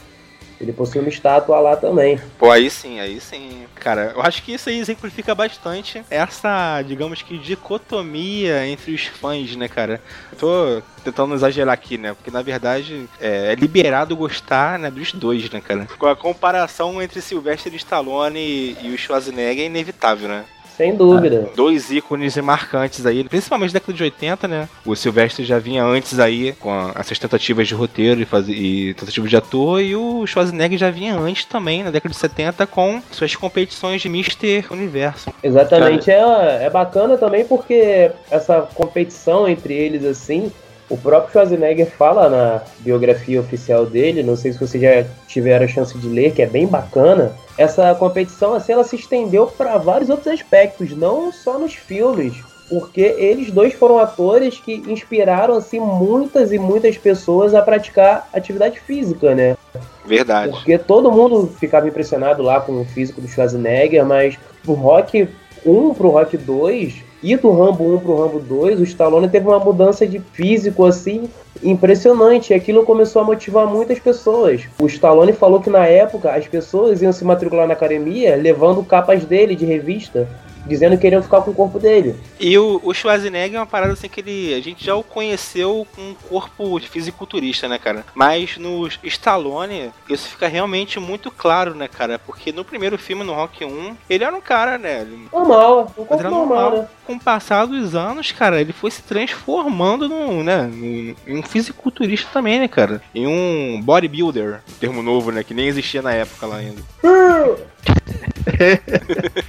[0.62, 2.18] Ele possui uma estátua lá também.
[2.40, 3.66] Pô, aí sim, aí sim.
[3.76, 9.54] Cara, eu acho que isso aí exemplifica bastante essa, digamos que, dicotomia entre os fãs,
[9.58, 10.02] né, cara?
[10.32, 12.14] Eu tô tentando exagerar aqui, né?
[12.14, 15.86] Porque na verdade é, é liberado gostar né, dos dois, né, cara?
[16.00, 20.46] Com a comparação entre Sylvester Stallone e o Schwarzenegger é inevitável, né?
[20.76, 21.50] Sem dúvida.
[21.56, 24.70] Dois ícones marcantes aí, principalmente da década de 80, né?
[24.86, 28.46] O Sylvester já vinha antes aí com a- essas tentativas de roteiro e, faz...
[28.50, 32.68] e tentativas de ator, e o Schwarzenegger já vinha antes também, na década de 70,
[32.68, 34.66] com suas competições de Mr.
[34.72, 35.32] Universo.
[35.42, 40.52] Exatamente, é, é bacana também porque essa competição entre eles, assim,
[40.90, 45.68] o próprio Schwarzenegger fala na biografia oficial dele, não sei se vocês já tiveram a
[45.68, 47.34] chance de ler, que é bem bacana.
[47.58, 52.36] Essa competição, assim, ela se estendeu para vários outros aspectos, não só nos filmes,
[52.70, 58.80] porque eles dois foram atores que inspiraram, assim, muitas e muitas pessoas a praticar atividade
[58.80, 59.58] física, né?
[60.06, 60.52] Verdade.
[60.52, 65.28] Porque todo mundo ficava impressionado lá com o físico do Schwarzenegger, mas do Rock
[65.66, 69.60] 1 pro Rock 2 e do Rambo 1 pro Rambo 2, o Stallone teve uma
[69.60, 71.30] mudança de físico assim
[71.64, 72.52] impressionante.
[72.52, 74.62] E aquilo começou a motivar muitas pessoas.
[74.80, 79.26] O Stallone falou que na época as pessoas iam se matricular na academia levando capas
[79.26, 80.28] dele de revista,
[80.68, 82.16] dizendo que iriam ficar com o corpo dele.
[82.40, 84.54] E o, o Schwarzenegger é uma parada assim que ele.
[84.54, 88.04] A gente já o conheceu com um corpo de fisiculturista, né, cara?
[88.14, 92.20] Mas no Stallone, isso fica realmente muito claro, né, cara?
[92.20, 95.02] Porque no primeiro filme, no Rock 1, ele era um cara, né?
[95.02, 96.72] ele- Normal, um corpo normal, normal.
[96.72, 96.88] né?
[97.06, 101.44] Com o passar dos anos, cara, ele foi se transformando num, né, num- em um
[101.44, 103.00] fisiculturista também, né, cara?
[103.14, 106.82] Em um bodybuilder, termo novo, né, que nem existia na época lá ainda.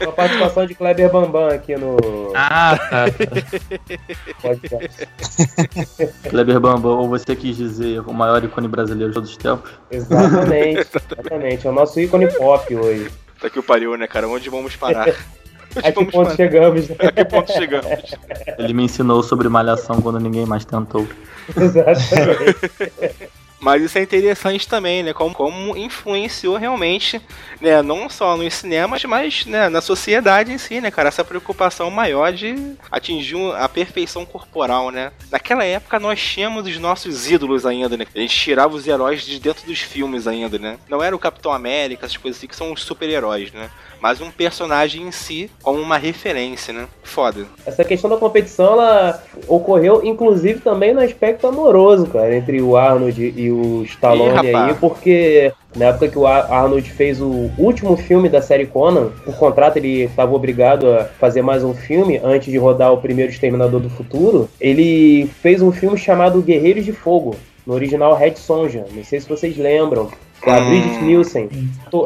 [0.03, 1.97] Uma participação de Kleber Bambam aqui no
[2.35, 3.05] Ah, tá.
[4.43, 5.09] podcast.
[6.29, 9.71] Kleber Bambam, ou você quis dizer o maior ícone brasileiro de todos os tempos?
[9.91, 11.67] Exatamente, exatamente.
[11.67, 13.11] É o nosso ícone pop hoje.
[13.41, 14.29] Tá que o pariu, né, cara?
[14.29, 15.09] Onde vamos parar?
[15.85, 16.97] A que ponto chegamos, né?
[16.99, 18.15] A que ponto chegamos?
[18.59, 21.07] Ele me ensinou sobre malhação quando ninguém mais tentou.
[21.57, 23.31] Exatamente.
[23.67, 25.13] Mas isso é interessante também, né?
[25.13, 27.21] Como, como influenciou realmente,
[27.61, 27.83] né?
[27.83, 31.09] Não só nos cinemas, mas né, na sociedade em si, né, cara?
[31.09, 35.11] Essa preocupação maior de atingir a perfeição corporal, né?
[35.33, 38.07] Naquela época nós tínhamos os nossos ídolos ainda, né?
[38.15, 40.79] A gente tirava os heróis de dentro dos filmes ainda, né?
[40.89, 43.69] Não era o Capitão América, essas coisas assim que são os super-heróis, né?
[44.01, 46.87] Mas um personagem em si como uma referência, né?
[47.03, 47.47] Foda.
[47.65, 53.35] Essa questão da competição, ela ocorreu, inclusive, também no aspecto amoroso, cara, entre o Arnold
[53.37, 57.97] e o Stallone Ih, aí, porque na época que o Ar- Arnold fez o último
[57.97, 62.51] filme da série Conan, por contrato ele estava obrigado a fazer mais um filme antes
[62.51, 67.37] de rodar o primeiro Exterminador do Futuro, ele fez um filme chamado Guerreiros de Fogo,
[67.67, 70.09] no original Red Sonja, não sei se vocês lembram.
[70.47, 70.69] Com a Hum.
[70.69, 71.49] Brigitte Nielsen,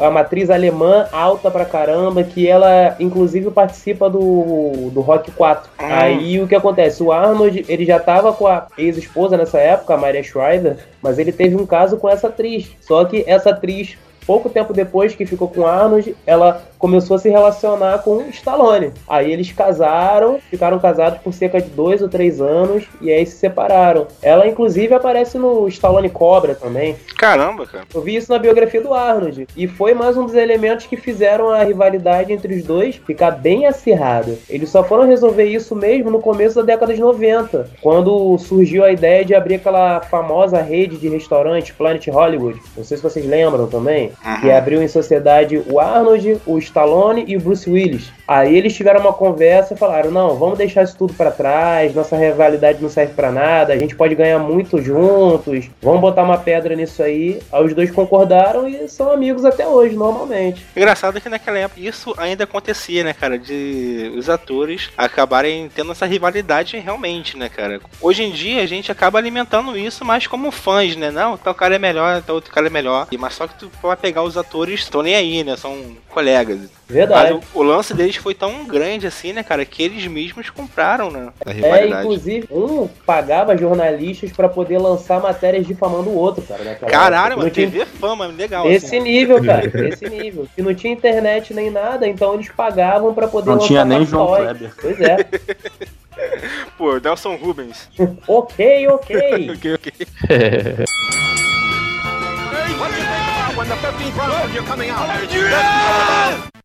[0.00, 5.68] a matriz alemã alta pra caramba, que ela inclusive participa do, do Rock 4.
[5.68, 5.74] Hum.
[5.78, 7.02] Aí o que acontece?
[7.02, 11.32] O Arnold, ele já tava com a ex-esposa nessa época, a Maria Shriver, mas ele
[11.32, 12.70] teve um caso com essa atriz.
[12.80, 17.18] Só que essa atriz, pouco tempo depois que ficou com o Arnold, ela começou a
[17.18, 18.90] se relacionar com o Stallone.
[19.06, 23.36] Aí eles casaram, ficaram casados por cerca de dois ou três anos, e aí se
[23.36, 24.08] separaram.
[24.22, 26.96] Ela, inclusive, aparece no Stallone Cobra também.
[27.18, 27.84] Caramba, cara.
[27.94, 29.46] Eu vi isso na biografia do Arnold.
[29.54, 33.66] E foi mais um dos elementos que fizeram a rivalidade entre os dois ficar bem
[33.66, 34.38] acirrada.
[34.48, 38.90] Eles só foram resolver isso mesmo no começo da década de 90, quando surgiu a
[38.90, 42.58] ideia de abrir aquela famosa rede de restaurantes Planet Hollywood.
[42.74, 44.12] Não sei se vocês lembram também.
[44.40, 48.10] Que abriu em sociedade o Arnold, o Stallone e o Bruce Willis.
[48.26, 52.16] Aí eles tiveram uma conversa e falaram: não, vamos deixar isso tudo pra trás, nossa
[52.16, 56.74] rivalidade não serve pra nada, a gente pode ganhar muito juntos, vamos botar uma pedra
[56.74, 57.40] nisso aí.
[57.52, 60.64] Aí os dois concordaram e são amigos até hoje, normalmente.
[60.76, 63.38] Engraçado que naquela época isso ainda acontecia, né, cara?
[63.38, 67.80] De os atores acabarem tendo essa rivalidade realmente, né, cara?
[68.00, 71.10] Hoje em dia a gente acaba alimentando isso mais como fãs, né?
[71.10, 73.08] Não, tal cara é melhor, tal outro cara é melhor.
[73.18, 75.56] Mas só que tu vai pegar os atores, estão nem aí, né?
[75.56, 76.59] São colegas.
[76.88, 77.34] Verdade.
[77.34, 81.10] Mas o, o lance deles foi tão grande assim, né, cara, que eles mesmos compraram,
[81.10, 81.28] né?
[81.46, 82.02] É, rivalidade.
[82.02, 86.64] inclusive, um pagava jornalistas pra poder lançar matérias difamando o outro, cara.
[86.64, 88.68] naquela Caralho, mano, Não tinha TV fama, legal.
[88.68, 89.00] Esse assim.
[89.00, 90.46] nível, cara, esse nível.
[90.56, 94.04] E não tinha internet nem nada, então eles pagavam pra poder Não lançar tinha nem
[94.04, 94.36] João.
[94.36, 94.72] Kleber.
[94.80, 95.16] Pois é.
[96.76, 97.88] Pô, Nelson Rubens.
[98.26, 99.50] ok, ok.
[99.54, 99.92] ok, ok.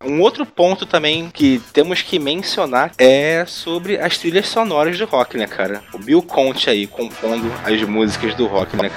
[0.03, 5.35] Um outro ponto também que temos que mencionar é sobre as trilhas sonoras do rock,
[5.37, 5.83] né, cara?
[5.93, 8.89] O Bill Conte aí compondo as músicas do rock, né?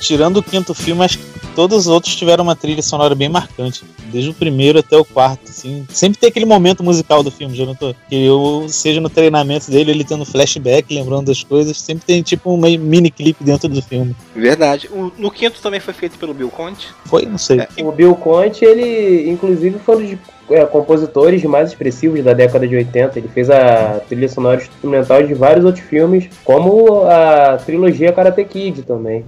[0.00, 3.84] Tirando o quinto filme, acho que todos os outros tiveram uma trilha sonora bem marcante.
[4.12, 5.86] Desde o primeiro até o quarto, assim.
[5.88, 7.94] Sempre tem aquele momento musical do filme, já notou?
[8.08, 12.52] Que eu, seja no treinamento dele, ele tendo flashback, lembrando das coisas, sempre tem tipo
[12.52, 14.14] um mini clipe dentro do filme.
[14.34, 14.88] Verdade.
[14.92, 16.88] O- no quinto também foi feito pelo Bill Conte.
[17.06, 17.24] Foi?
[17.24, 17.60] Não sei.
[17.60, 17.68] É.
[17.82, 20.18] O Bill Conte, ele, inclusive, foi um dos
[20.50, 23.18] é, compositores mais expressivos da década de 80.
[23.18, 28.82] Ele fez a trilha sonora instrumental de vários outros filmes, como a trilogia Karate Kid
[28.82, 29.24] também.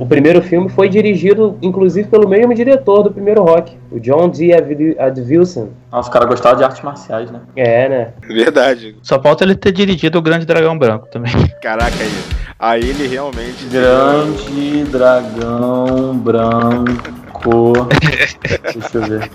[0.00, 4.50] O primeiro filme foi dirigido, inclusive, pelo mesmo diretor do primeiro rock, o John D.
[4.54, 5.68] Advi- Advilson.
[5.92, 7.40] Nossa, o cara gostava de artes marciais, né?
[7.54, 8.08] É, né?
[8.26, 8.96] Verdade.
[9.02, 11.30] Só falta ele ter dirigido o Grande Dragão Branco também.
[11.60, 12.10] Caraca aí.
[12.58, 13.66] Aí ele realmente.
[13.70, 17.72] Grande dragão branco.
[18.72, 19.30] Deixa eu ver.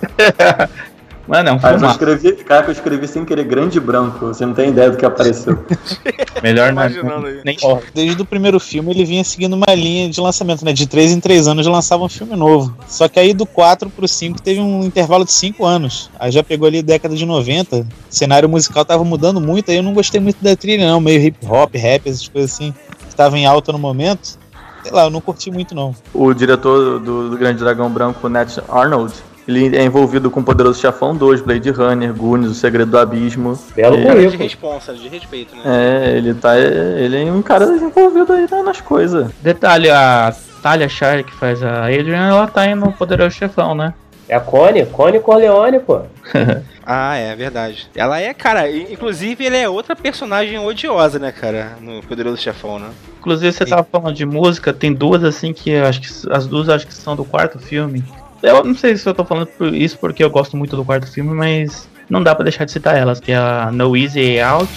[1.27, 4.27] Mano, é um Ah, eu escrevi, cara, que eu escrevi sem querer grande branco.
[4.27, 5.57] Você não tem ideia do que apareceu.
[6.43, 6.83] Melhor não.
[6.83, 7.41] Imaginando aí.
[7.43, 7.83] Nem corre.
[7.93, 10.71] Desde o primeiro filme ele vinha seguindo uma linha de lançamento, né?
[10.71, 12.75] De 3 em 3 anos lançava um filme novo.
[12.87, 16.11] Só que aí do 4 pro 5 teve um intervalo de 5 anos.
[16.19, 19.83] Aí já pegou ali década de 90, o cenário musical tava mudando muito, aí eu
[19.83, 22.73] não gostei muito da trilha não, meio hip hop, rap, essas coisas assim,
[23.09, 24.37] que tava em alta no momento.
[24.83, 25.95] Sei lá, eu não curti muito não.
[26.13, 29.13] O diretor do, do Grande Dragão Branco, Nat Arnold,
[29.47, 33.57] ele é envolvido com Poderoso Chefão 2, Blade Runner, Goonies, O Segredo do Abismo.
[33.75, 34.03] Belo É.
[34.05, 35.61] Cara de responsa, de respeito, né?
[35.65, 36.57] É, ele tá.
[36.57, 39.29] Ele é um cara envolvido aí na- nas coisas.
[39.41, 43.93] Detalhe, a Talia Shire que faz a Adrian, ela tá aí no Poderoso Chefão, né?
[44.27, 46.01] É a Connie, Connie Corleone, pô.
[46.87, 47.89] Ah, é verdade.
[47.95, 52.89] Ela é, cara, inclusive ele é outra personagem odiosa, né, cara, no Poderoso Chefão, né?
[53.19, 56.69] Inclusive, você tava falando de música, tem duas assim que eu acho que as duas
[56.69, 58.03] acho que são do quarto filme.
[58.47, 61.11] Eu não sei se eu tô falando por isso porque eu gosto muito do quarto
[61.11, 64.41] filme, mas não dá pra deixar de citar elas, que é a No Easy Way
[64.41, 64.69] Out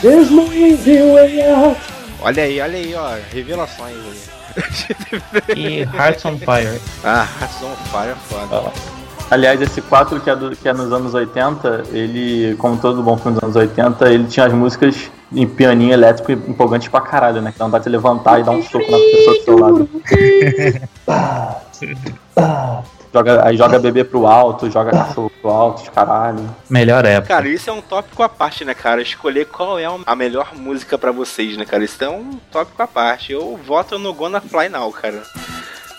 [0.00, 1.78] There's no easy way out.
[2.22, 5.56] Olha aí, olha aí, ó, revelações aí.
[5.56, 6.80] e Hearts on Fire.
[7.04, 8.72] Ah, Hearts on Fire é foda.
[9.30, 13.16] Aliás, esse 4 que é, do, que é nos anos 80, ele, como todo bom
[13.18, 17.52] filme dos anos 80, ele tinha as músicas em pianinho elétrico empolgantes pra caralho, né?
[17.52, 19.88] Que dá pra te levantar e dar um soco na pessoa do seu lado.
[23.12, 26.48] joga, aí joga bebê pro alto, joga cachorro pro alto, de caralho.
[26.68, 27.34] Melhor época.
[27.34, 29.02] Cara, isso é um tópico à parte, né, cara?
[29.02, 31.84] Escolher qual é a melhor música pra vocês, né, cara?
[31.84, 33.32] Isso é um tópico à parte.
[33.32, 35.22] Eu voto no Gonna Fly Now, cara.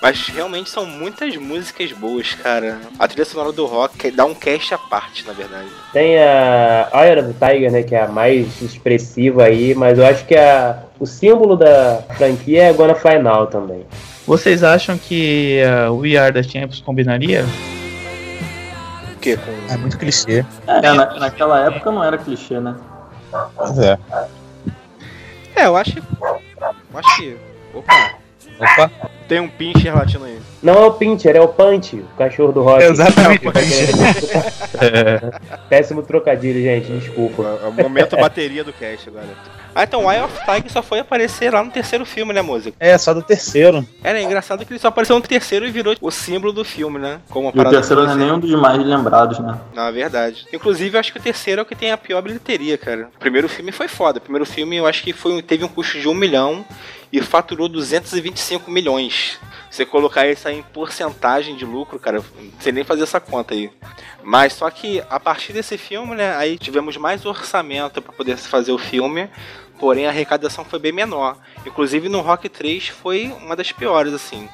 [0.01, 2.79] Mas realmente são muitas músicas boas, cara.
[2.97, 5.67] A trilha sonora do rock dá um cast à parte, na verdade.
[5.93, 10.05] Tem a Eye of the Tiger, né, que é a mais expressiva aí, mas eu
[10.07, 13.85] acho que a, o símbolo da franquia é Gonna Fly Now também.
[14.25, 17.45] Vocês acham que uh, We Are the Champions combinaria?
[19.15, 19.37] O quê?
[19.37, 19.71] Com...
[19.73, 20.43] É muito clichê.
[20.65, 22.75] É, na- naquela época não era clichê, né?
[23.55, 23.99] Mas é.
[25.55, 25.99] É, eu acho que.
[25.99, 27.37] Eu acho que.
[27.73, 28.20] Opa!
[28.61, 28.91] Opa,
[29.27, 30.39] Tem um pincher latino aí.
[30.61, 32.83] Não é o Pincher, é o Punch, o cachorro do rock.
[32.83, 33.39] exatamente.
[33.39, 35.33] Querendo-
[35.69, 37.59] Péssimo trocadilho, gente, desculpa.
[37.63, 39.25] É o momento bateria do cast agora.
[39.73, 42.75] Ah, então Eye of Tiger só foi aparecer lá no terceiro filme, né, música?
[42.79, 43.87] É, só do terceiro.
[44.03, 47.19] Era engraçado que ele só apareceu no terceiro e virou o símbolo do filme, né?
[47.29, 49.57] Como E o terceiro não é nenhum dos mais lembrados, né?
[49.73, 50.45] Na verdade.
[50.53, 53.09] Inclusive, eu acho que o terceiro é o que tem a pior bilheteria, cara.
[53.15, 54.17] O primeiro filme foi foda.
[54.19, 56.65] O primeiro filme eu acho que foi, teve um custo de um milhão
[57.11, 59.39] e faturou 225 milhões.
[59.69, 62.23] Você colocar isso aí em porcentagem de lucro, cara,
[62.59, 63.71] sei nem fazer essa conta aí.
[64.23, 68.71] Mas só que a partir desse filme, né, aí tivemos mais orçamento para poder fazer
[68.71, 69.29] o filme,
[69.79, 71.37] porém a arrecadação foi bem menor.
[71.65, 74.47] Inclusive no Rock 3 foi uma das piores, assim.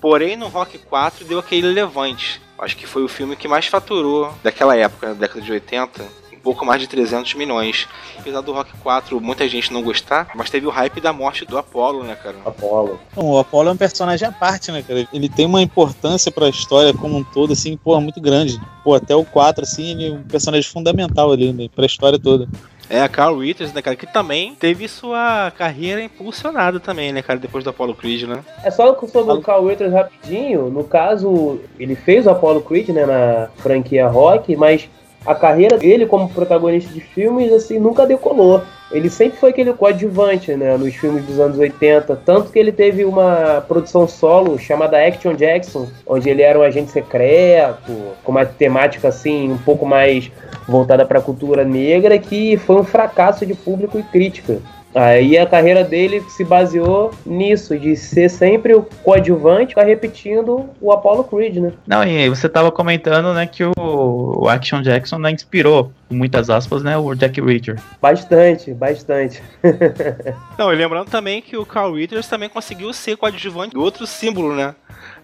[0.00, 2.40] Porém no Rock 4 deu aquele levante.
[2.58, 6.21] Acho que foi o filme que mais faturou daquela época, da década de 80.
[6.42, 7.86] Um pouco mais de 300 milhões.
[8.18, 11.56] Apesar do Rock 4 muita gente não gostar, mas teve o hype da morte do
[11.56, 12.34] Apollo, né, cara?
[12.44, 12.98] Apollo.
[13.14, 15.06] O Apollo é um personagem à parte, né, cara?
[15.12, 18.60] Ele tem uma importância pra história como um todo, assim, pô, muito grande.
[18.82, 22.48] Pô, até o 4, assim, ele é um personagem fundamental ali, né, pra história toda.
[22.90, 27.38] É, a Carl Withers, né, cara, que também teve sua carreira impulsionada também, né, cara,
[27.38, 28.44] depois do Apollo Creed, né?
[28.64, 30.68] É só sobre o Carl Weathers rapidinho.
[30.68, 34.90] No caso, ele fez o Apollo Creed, né, na franquia Rock, mas
[35.24, 38.62] a carreira dele como protagonista de filmes, assim, nunca decolou.
[38.90, 43.04] Ele sempre foi aquele coadjuvante, né, nos filmes dos anos 80, tanto que ele teve
[43.04, 47.92] uma produção solo chamada Action Jackson, onde ele era um agente secreto,
[48.22, 50.30] com uma temática assim um pouco mais
[50.68, 54.60] voltada para a cultura negra, que foi um fracasso de público e crítica.
[54.94, 60.92] Aí a carreira dele se baseou nisso, de ser sempre o coadjuvante, tá repetindo o
[60.92, 61.72] Apollo Creed, né?
[61.86, 66.50] Não, e você tava comentando, né, que o, o Action Jackson né, inspirou, com muitas
[66.50, 67.80] aspas, né, o Jack Reacher.
[68.00, 69.42] Bastante, bastante.
[70.58, 74.54] Não, e lembrando também que o Carl Withers também conseguiu ser coadjuvante do outro símbolo,
[74.54, 74.74] né?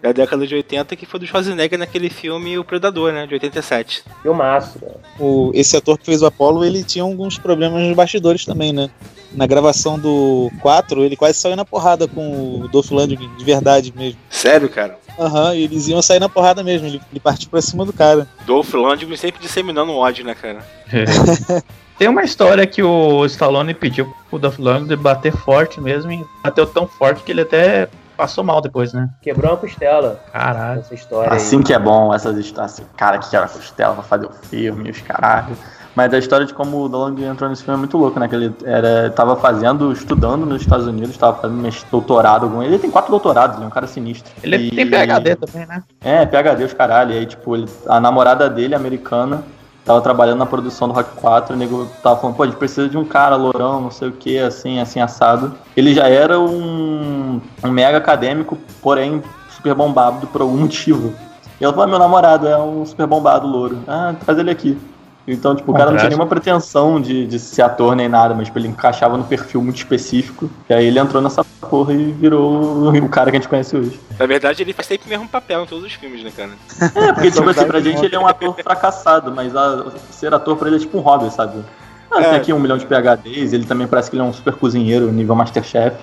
[0.02, 3.26] Da década de 80, que foi do Schwarzenegger naquele filme O Predador, né?
[3.26, 4.04] De 87.
[4.22, 4.96] Filmaço, cara.
[5.18, 8.88] O, esse ator que fez o Apollo, ele tinha alguns problemas nos bastidores também, né?
[9.32, 13.92] Na gravação do 4, ele quase saiu na porrada com o Dolph Lundgren, de verdade
[13.94, 14.18] mesmo.
[14.30, 14.98] Sério, cara?
[15.18, 18.26] Aham, e eles iam sair na porrada mesmo, ele, ele partiu pra cima do cara.
[18.46, 20.64] Dolph Lundgren sempre disseminando ódio, né, cara?
[21.98, 26.64] Tem uma história que o Stallone pediu pro Dolph Lundgren bater forte mesmo, e bateu
[26.66, 29.08] tão forte que ele até passou mal depois, né?
[29.22, 30.80] Quebrou uma costela Caralho.
[30.80, 32.74] essa história Assim que é bom essas histórias.
[32.74, 35.56] Assim, cara que quebra costela pra fazer o filme, os caralho.
[35.98, 38.28] Mas a história de como o Dolong entrou nesse filme é muito louco, né?
[38.28, 42.48] Que ele era, tava fazendo, estudando nos Estados Unidos, tava fazendo doutorado.
[42.48, 44.32] com- Ele tem quatro doutorados, ele é um cara sinistro.
[44.40, 45.82] Ele E- tem PHD também, né?
[46.00, 47.10] É, PHD os caralho.
[47.14, 49.42] E aí, tipo, ele- a namorada dele, americana,
[49.84, 51.56] tava trabalhando na produção do Rock 4.
[51.56, 54.12] O nego tava falando, pô, a gente precisa de um cara lourão, não sei o
[54.12, 55.52] que, assim, assim, assado.
[55.76, 59.20] Ele já era um, um mega acadêmico, porém
[59.50, 61.12] super bombado por algum motivo.
[61.60, 63.78] E ela falou, ah, meu namorado é um super bombado louro.
[63.88, 64.78] Ah, traz ele aqui.
[65.30, 68.46] Então, tipo, o cara não tinha nenhuma pretensão de, de ser ator nem nada, mas
[68.46, 70.48] tipo, ele encaixava no perfil muito específico.
[70.70, 74.00] E aí ele entrou nessa porra e virou o cara que a gente conhece hoje.
[74.18, 76.50] Na verdade, ele faz sempre o mesmo papel em todos os filmes, né, cara?
[76.94, 80.56] É, porque, tipo assim, pra gente ele é um ator fracassado, mas a- ser ator
[80.56, 81.58] pra ele é tipo um hobby, sabe?
[82.10, 82.24] Ah, É.
[82.30, 85.12] Tem aqui um milhão de PHDs, ele também parece que ele é um super cozinheiro,
[85.12, 85.94] nível Masterchef.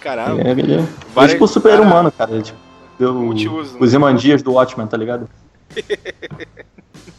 [0.00, 0.40] Caramba.
[0.42, 2.30] Ele é, ele é, ele é Várias- tipo super humano, cara.
[2.32, 2.58] Ele, tipo,
[2.98, 3.78] deu Multiuso, né?
[3.80, 5.26] os Imandias do Watchmen, tá ligado?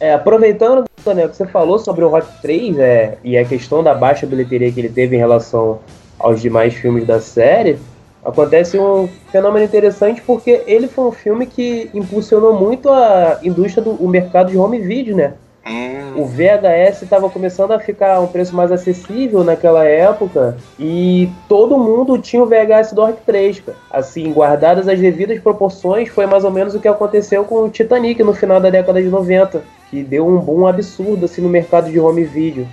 [0.00, 3.94] É, aproveitando, o que você falou sobre o Rock 3 é, e a questão da
[3.94, 5.80] baixa bilheteria que ele teve em relação
[6.18, 7.78] aos demais filmes da série,
[8.24, 14.06] acontece um fenômeno interessante porque ele foi um filme que impulsionou muito a indústria do
[14.06, 15.34] mercado de home video, né?
[15.66, 21.78] Hum, O VHS estava começando a ficar um preço mais acessível naquela época e todo
[21.78, 23.78] mundo tinha o VHS do Rock 3, cara.
[23.90, 28.22] Assim, guardadas as devidas proporções, foi mais ou menos o que aconteceu com o Titanic
[28.22, 32.00] no final da década de 90, que deu um boom absurdo assim no mercado de
[32.00, 32.66] home video.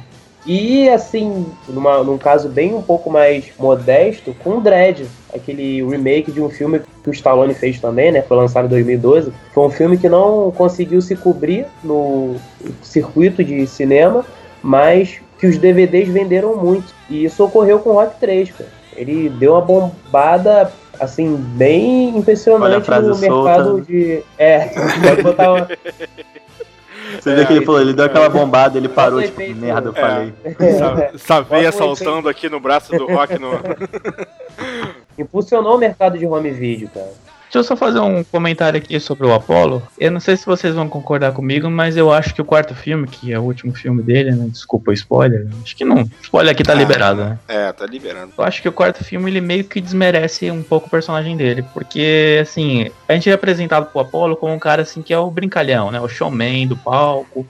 [0.45, 6.31] E assim, numa, num caso bem um pouco mais modesto, com o Dredd, aquele remake
[6.31, 8.21] de um filme que o Stallone fez também, né?
[8.21, 9.33] Foi lançado em 2012.
[9.53, 12.35] Foi um filme que não conseguiu se cobrir no
[12.83, 14.23] circuito de cinema,
[14.61, 16.93] mas que os DVDs venderam muito.
[17.09, 18.69] E isso ocorreu com o Rock 3, cara.
[18.95, 23.81] Ele deu uma bombada assim, bem impressionante no mercado solta.
[23.81, 24.23] de.
[24.37, 24.69] É,
[25.03, 25.67] pode botar uma.
[27.19, 30.01] Você vê que ele falou, ele deu aquela bombada, ele parou, tipo, merda, eu É.
[30.01, 30.33] falei.
[30.43, 33.51] essa, essa veia Bota um saltando aqui no braço do Rock no.
[35.17, 37.11] Impulsionou o mercado de home video, cara.
[37.55, 39.81] Deixa eu só fazer um comentário aqui sobre o Apollo.
[39.97, 43.07] Eu não sei se vocês vão concordar comigo, mas eu acho que o quarto filme,
[43.07, 44.45] que é o último filme dele, né?
[44.49, 45.47] Desculpa o spoiler.
[45.63, 46.05] Acho que não.
[46.21, 46.75] Spoiler aqui tá Ah.
[46.75, 47.39] liberado, né?
[47.47, 48.33] É, tá liberando.
[48.37, 51.63] Eu acho que o quarto filme ele meio que desmerece um pouco o personagem dele,
[51.73, 55.31] porque assim, a gente é apresentado pro Apollo como um cara assim que é o
[55.31, 56.01] brincalhão, né?
[56.01, 57.47] O showman do palco,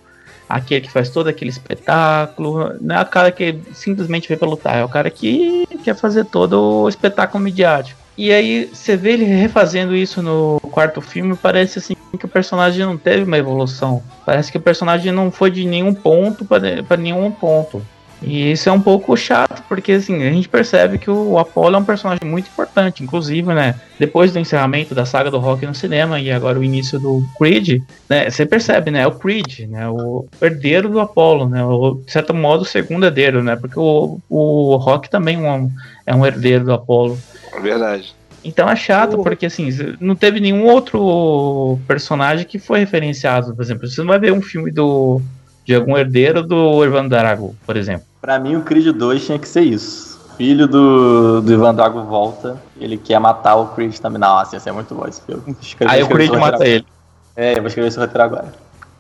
[0.48, 4.78] aquele que faz todo aquele espetáculo, não é o cara que simplesmente veio pra lutar,
[4.78, 8.05] é o cara que quer fazer todo o espetáculo midiático.
[8.18, 12.86] E aí você vê ele refazendo isso no quarto filme, parece assim que o personagem
[12.86, 14.02] não teve uma evolução.
[14.26, 17.86] Parece que o personagem não foi de nenhum ponto para nenhum ponto.
[18.22, 21.80] E isso é um pouco chato, porque assim, a gente percebe que o Apollo é
[21.80, 23.76] um personagem muito importante, inclusive, né?
[24.00, 27.82] Depois do encerramento da saga do rock no cinema e agora o início do Creed,
[28.10, 28.30] né?
[28.30, 29.02] Você percebe, né?
[29.02, 29.88] É o Creed, né?
[29.90, 31.64] O herdeiro do Apollo, né?
[31.64, 33.56] O, de certo modo, o segundo herdeiro, né?
[33.56, 35.70] Porque o, o rock também é um,
[36.06, 37.20] é um herdeiro do Apollo.
[37.62, 38.16] Verdade.
[38.44, 43.56] Então é chato, porque assim, não teve nenhum outro personagem que foi referenciado.
[43.56, 45.20] Por exemplo, você não vai ver um filme do,
[45.66, 48.06] de algum herdeiro do Ivan Drago, por exemplo.
[48.22, 50.16] Pra mim, o Creed 2 tinha que ser isso.
[50.38, 54.20] Filho do, do Ivan Drago volta, ele quer matar o Creed também.
[54.20, 55.56] Nossa, isso é muito bom esse filme.
[55.88, 56.86] Aí o Creed mata roteiro ele.
[56.86, 56.96] agora.
[57.36, 58.54] É, eu vou escrever esse roteiro agora.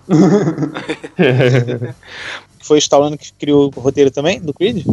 [2.59, 4.85] Foi o Stallone que criou o roteiro também, do Creed?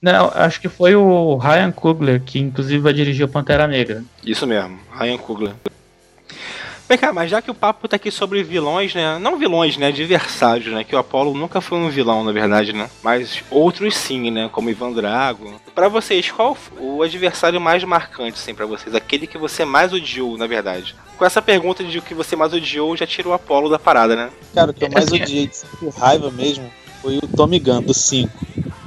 [0.00, 4.04] Não, acho que foi o Ryan Coogler, que inclusive vai dirigir o Pantera Negra.
[4.24, 5.52] Isso mesmo, Ryan Coogler.
[6.88, 9.18] Vem cá, mas já que o papo tá aqui sobre vilões, né?
[9.18, 9.88] Não vilões, né?
[9.88, 10.84] Adversários, né?
[10.84, 12.88] Que o Apollo nunca foi um vilão, na verdade, né?
[13.02, 14.48] Mas outros sim, né?
[14.52, 15.60] Como Ivan Drago.
[15.74, 18.94] Pra vocês, qual o adversário mais marcante, assim, pra vocês?
[18.94, 20.94] Aquele que você mais odiou, na verdade?
[21.18, 24.14] Com essa pergunta de o que você mais odiou, já tira o Apollo da parada,
[24.14, 24.30] né?
[24.54, 26.70] Cara, o que eu mais Assim, odiei de raiva mesmo
[27.02, 28.30] foi o Tommy Gunn, do 5.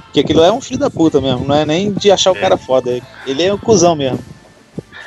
[0.05, 2.55] Porque aquilo é um filho da puta mesmo, não é nem de achar o cara
[2.55, 3.01] foda.
[3.27, 4.19] Ele é um cuzão mesmo.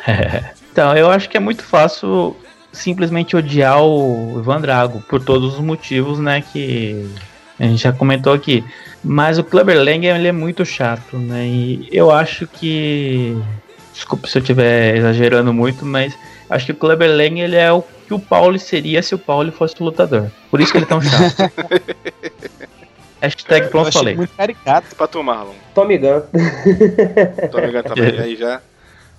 [0.72, 2.34] Então, eu acho que é muito fácil
[2.72, 7.08] simplesmente odiar o Ivan Drago, por todos os motivos, né, que
[7.60, 8.64] a gente já comentou aqui.
[9.04, 13.36] Mas o Clubber Lang, ele é muito chato, né, e eu acho que...
[13.92, 16.16] Desculpa se eu estiver exagerando muito, mas
[16.48, 19.52] acho que o Clubber Lang, ele é o que o Paulo seria se o Paulo
[19.52, 20.30] fosse o lutador.
[20.50, 21.52] Por isso que ele é tão chato.
[23.22, 24.16] Hashtag pronto, falei.
[24.16, 24.96] muito caricato.
[24.96, 25.52] Pra tu, Marlon.
[25.72, 26.22] Tommy Gun.
[27.52, 28.18] Tô ligado também.
[28.18, 28.60] Aí já.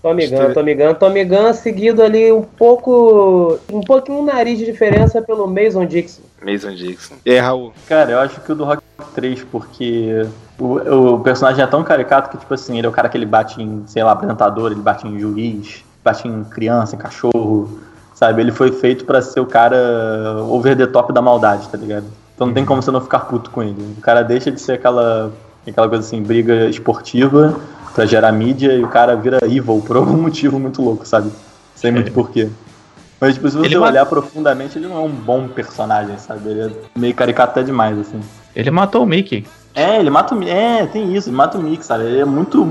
[0.04, 0.93] Tommy Gun, Estou- Tommy Gun.
[0.95, 3.58] Tommy Gun seguido ali um pouco.
[3.72, 6.22] Um pouquinho um nariz de diferença pelo Mason Dixon.
[6.45, 7.16] Mason Dixon.
[7.26, 7.72] E aí, Raul?
[7.88, 8.84] Cara, eu acho que o do Rock
[9.16, 10.28] 3, porque
[10.60, 13.26] o, o personagem é tão caricato que, tipo assim, ele é o cara que ele
[13.26, 17.80] bate em, sei lá, apresentador, ele bate em juiz, bate em criança, em cachorro,
[18.14, 18.41] sabe?
[18.41, 22.06] Ele foi feito pra ser o cara over the top da maldade, tá ligado?
[22.36, 23.95] Então não tem como você não ficar puto com ele.
[23.97, 25.32] O cara deixa de ser aquela,
[25.66, 27.56] aquela coisa assim, briga esportiva
[27.94, 31.32] pra gerar mídia e o cara vira evil por algum motivo muito louco, sabe?
[31.76, 32.50] Sei muito porquê.
[33.20, 36.50] Mas, tipo, se você Ele ma- olhar profundamente, ele não é um bom personagem, sabe?
[36.50, 38.20] Ele é meio caricato até demais, assim.
[38.56, 39.46] Ele matou o Mickey.
[39.74, 42.04] É, ele mata o Mi- É, tem isso, ele mata o Mick, sabe?
[42.04, 42.64] Ele é muito.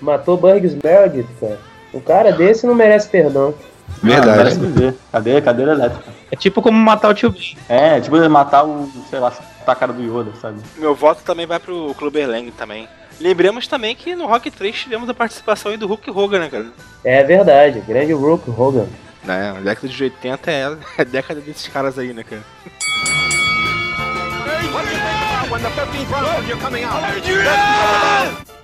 [0.00, 1.58] Matou Burgess Meredith, cara.
[1.94, 3.54] Um cara desse não merece perdão.
[3.58, 4.36] Ah, Verdade.
[4.38, 4.94] merece viver.
[5.10, 6.04] Cadeira, cadeira elétrica.
[6.30, 7.56] É tipo como matar o tio Ben.
[7.68, 9.32] É, tipo matar o, sei lá,
[9.66, 10.60] a cara do Yoda, sabe?
[10.76, 12.88] Meu voto também vai pro Clubber Lang também.
[13.22, 16.66] Lembremos também que no Rock 3 tivemos a participação aí do Hulk Hogan, né, cara?
[17.04, 18.88] É verdade, grande Rook Hogan.
[19.22, 20.64] Né, a década de 80 é
[20.98, 22.42] a década desses caras aí, né, cara?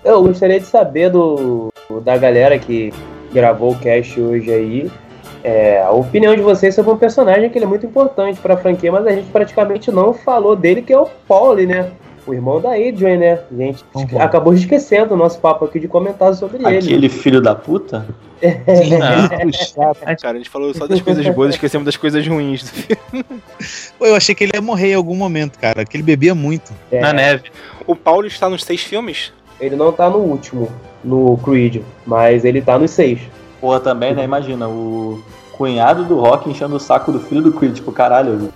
[0.04, 1.68] Eu gostaria de saber do
[2.02, 2.92] da galera que
[3.32, 4.90] gravou o cast hoje aí.
[5.44, 8.90] é, a opinião de vocês sobre um personagem que ele é muito importante pra franquia,
[8.90, 11.92] mas a gente praticamente não falou dele, que é o Pauli, né?
[12.28, 13.38] O irmão da Adrian, né?
[13.50, 14.20] A gente Uhum.
[14.20, 16.76] acabou esquecendo o nosso papo aqui de comentar sobre ele.
[16.78, 18.06] Aquele filho da puta?
[18.42, 19.52] Não.
[19.52, 19.98] chato.
[20.20, 23.24] Cara, a gente falou só das coisas boas e esquecemos das coisas ruins do filme.
[23.98, 25.84] Pô, eu achei que ele ia morrer em algum momento, cara.
[25.84, 26.72] Que ele bebia muito.
[26.92, 27.50] É, Na neve.
[27.86, 29.32] O Paulo está nos seis filmes?
[29.60, 30.68] Ele não tá no último,
[31.02, 33.18] no Creed, mas ele tá nos seis.
[33.60, 34.22] Porra, também, né?
[34.22, 35.20] Imagina, o
[35.58, 37.74] cunhado do Rock enchendo o saco do filho do Creed.
[37.74, 38.50] Tipo, caralho,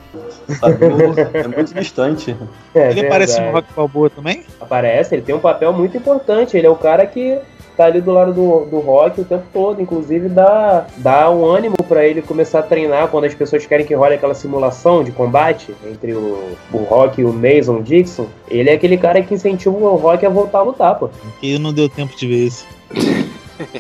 [0.61, 0.79] sabe?
[1.35, 2.37] é muito distante.
[2.73, 3.51] É, ele aparece no.
[3.51, 4.45] Rock Balboa também?
[4.61, 6.57] Aparece, ele tem um papel muito importante.
[6.57, 7.39] Ele é o cara que
[7.77, 9.83] tá ali do lado do, do Rock o tempo todo.
[9.83, 13.95] Inclusive dá, dá um ânimo pra ele começar a treinar quando as pessoas querem que
[13.95, 18.27] role aquela simulação de combate entre o, o Rock e o Mason Dixon.
[18.49, 21.11] Ele é aquele cara que incentiva o Rock a voltar a lutar, pô.
[21.41, 22.67] Que não deu tempo de ver isso.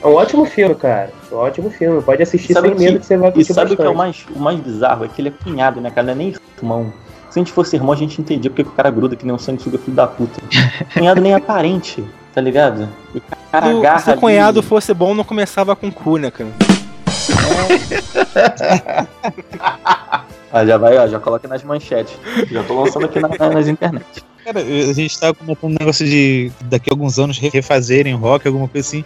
[0.02, 1.10] É um ótimo filme, cara.
[1.30, 2.02] É um ótimo filme.
[2.02, 3.94] Pode assistir sem que- medo que você vai E curtir sabe o que é o
[3.94, 5.04] mais, o mais bizarro?
[5.04, 6.06] É que ele é cunhado, né, cara?
[6.06, 6.92] Não é nem irmão.
[7.30, 9.34] Se a gente fosse irmão, a gente entendia porque que o cara gruda que nem
[9.34, 10.40] um sanguessuga filho da puta.
[10.94, 12.04] cunhado nem é parente,
[12.34, 12.88] tá ligado?
[13.14, 13.20] O
[13.50, 16.30] cara Se o- agarra se o ali- cunhado fosse bom, não começava com cu, né,
[16.30, 16.50] cara?
[20.54, 22.14] Ah, já vai, ó, já coloca nas manchetes.
[22.50, 24.04] Já tô lançando aqui na- nas internet.
[24.44, 28.68] Cara, a gente tava comentando um negócio de daqui a alguns anos refazerem rock, alguma
[28.68, 29.02] coisa assim.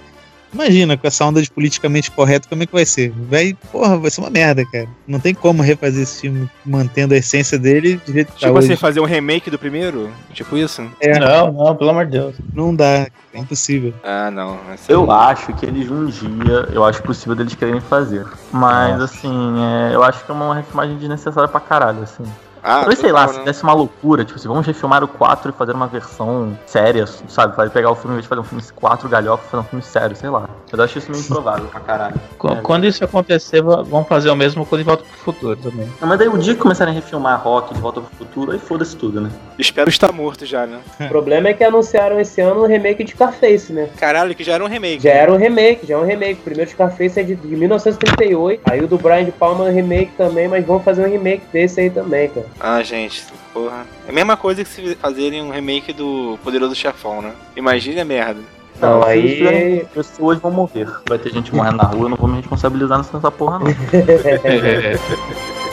[0.57, 3.11] Imagina, com essa onda de politicamente correto, como é que vai ser?
[3.29, 4.89] Vai, porra, vai ser uma merda, cara.
[5.07, 8.59] Não tem como refazer esse filme mantendo a essência dele do jeito que tá Tipo
[8.59, 8.73] hoje.
[8.73, 10.11] assim, fazer um remake do primeiro?
[10.33, 10.83] Tipo isso?
[11.01, 11.19] É.
[11.19, 12.35] Não, não, pelo amor de Deus.
[12.55, 13.93] Não dá, é impossível.
[14.03, 14.59] Ah, não.
[14.73, 18.27] Essa- Eu acho que eles um dia, eu acho possível deles quererem fazer.
[18.51, 22.25] Mas, assim, é, eu acho que é uma refilmagem desnecessária pra caralho, assim.
[22.69, 23.45] Ah, Talvez, sei lá, se né?
[23.45, 27.57] desse uma loucura, tipo assim, vamos refilmar o 4 e fazer uma versão séria, sabe?
[27.57, 29.83] Vai pegar o filme, em vez de fazer um filme 4 galhofa, fazer um filme
[29.85, 30.49] sério, sei lá.
[30.73, 32.17] Eu acho isso meio improvável pra caralho.
[32.37, 32.57] Qu- É.
[32.57, 35.89] Quando isso acontecer, vamos fazer o mesmo quando de volta pro futuro também.
[36.01, 38.59] Não, mas daí o dia que começarem a refilmar Rock de Volta pro Futuro, aí
[38.59, 39.31] foda-se tudo, né?
[39.59, 40.81] Espero estar morto já, né?
[41.07, 43.89] O problema é que anunciaram esse ano um remake de Scarface, né?
[43.97, 45.03] Caralho, que já era um remake.
[45.05, 46.41] Já era um remake, já é um remake.
[46.41, 48.61] O primeiro Scarface é de, de 1938.
[48.69, 51.43] Aí o do Brian de Palma é um remake também, mas vamos fazer um remake
[51.53, 52.47] desse aí também, cara.
[52.59, 53.87] Ah, gente, porra.
[54.07, 57.33] É a mesma coisa que se fazerem um remake do Poderoso Chefão, né?
[57.55, 58.41] Imagine a merda.
[58.81, 60.89] Não, se aí- fizerem, pessoas vão morrer.
[61.09, 63.67] Vai ter gente morrendo na rua, eu não vou me responsabilizar nessa porra, não.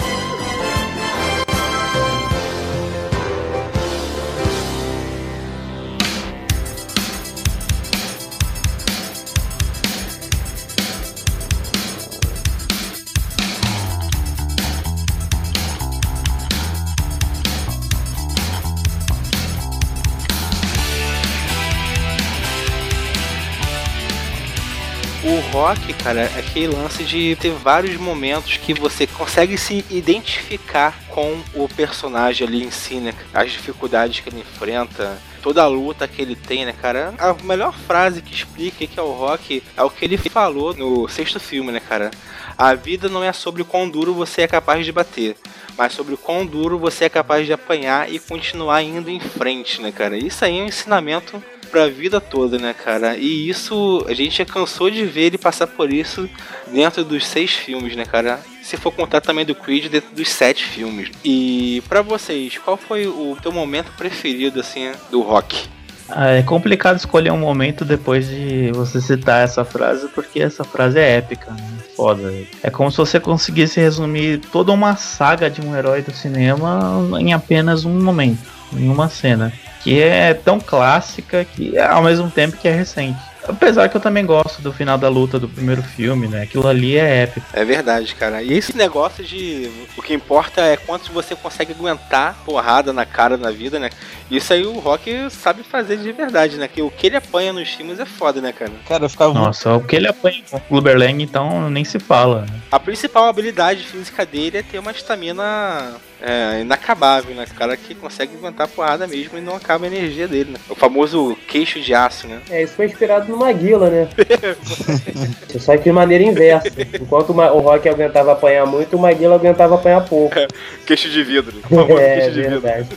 [25.63, 31.41] rock, cara, é aquele lance de ter vários momentos que você consegue se identificar com
[31.53, 33.13] o personagem ali em si, né?
[33.33, 37.13] As dificuldades que ele enfrenta, toda a luta que ele tem, né, cara?
[37.17, 41.07] A melhor frase que explica que é o rock é o que ele falou no
[41.07, 42.11] sexto filme, né, cara?
[42.57, 45.37] A vida não é sobre o quão duro você é capaz de bater,
[45.77, 49.81] mas sobre o quão duro você é capaz de apanhar e continuar indo em frente,
[49.81, 50.17] né, cara?
[50.17, 51.41] Isso aí é um ensinamento
[51.73, 53.17] pra vida toda, né, cara?
[53.17, 56.29] E isso, a gente já cansou de ver ele passar por isso
[56.71, 58.39] dentro dos seis filmes, né, cara?
[58.61, 61.09] Se for contar também do Creed dentro dos sete filmes.
[61.25, 65.67] E pra vocês, qual foi o teu momento preferido, assim, do rock?
[66.07, 70.99] Ah, é complicado escolher um momento depois de você citar essa frase, porque essa frase
[70.99, 71.79] é épica, né?
[71.95, 72.31] foda.
[72.61, 77.33] É como se você conseguisse resumir toda uma saga de um herói do cinema em
[77.33, 79.51] apenas um momento, em uma cena.
[79.83, 83.19] Que é tão clássica que ao mesmo tempo que é recente.
[83.45, 86.43] Apesar que eu também gosto do final da luta do primeiro filme, né?
[86.43, 87.45] Aquilo ali é épico.
[87.51, 88.41] É verdade, cara.
[88.41, 89.69] E esse negócio de.
[89.97, 93.89] O que importa é quanto você consegue aguentar porrada na cara na vida, né?
[94.31, 96.69] Isso aí o Rock sabe fazer de verdade, né?
[96.69, 98.71] Que o que ele apanha nos filmes é foda, né, cara?
[98.87, 99.45] Cara, eu ficava muito.
[99.45, 102.43] Nossa, o que ele apanha com o Clubberlang, então nem se fala.
[102.43, 102.61] né?
[102.71, 107.45] A principal habilidade física dele é ter uma estamina é, inacabável, né?
[107.51, 110.59] O cara que consegue aguentar porrada mesmo e não acaba a energia dele, né?
[110.69, 112.39] O famoso queixo de aço, né?
[112.49, 114.07] É, isso foi inspirado no Maguila, né?
[115.59, 116.69] Só que de maneira inversa.
[116.99, 120.33] Enquanto o Rock aguentava apanhar muito, o Maguila aguentava apanhar pouco.
[120.85, 121.57] Queixo de vidro.
[121.69, 122.61] O famoso É, queixo de vidro.
[122.61, 122.87] verdade.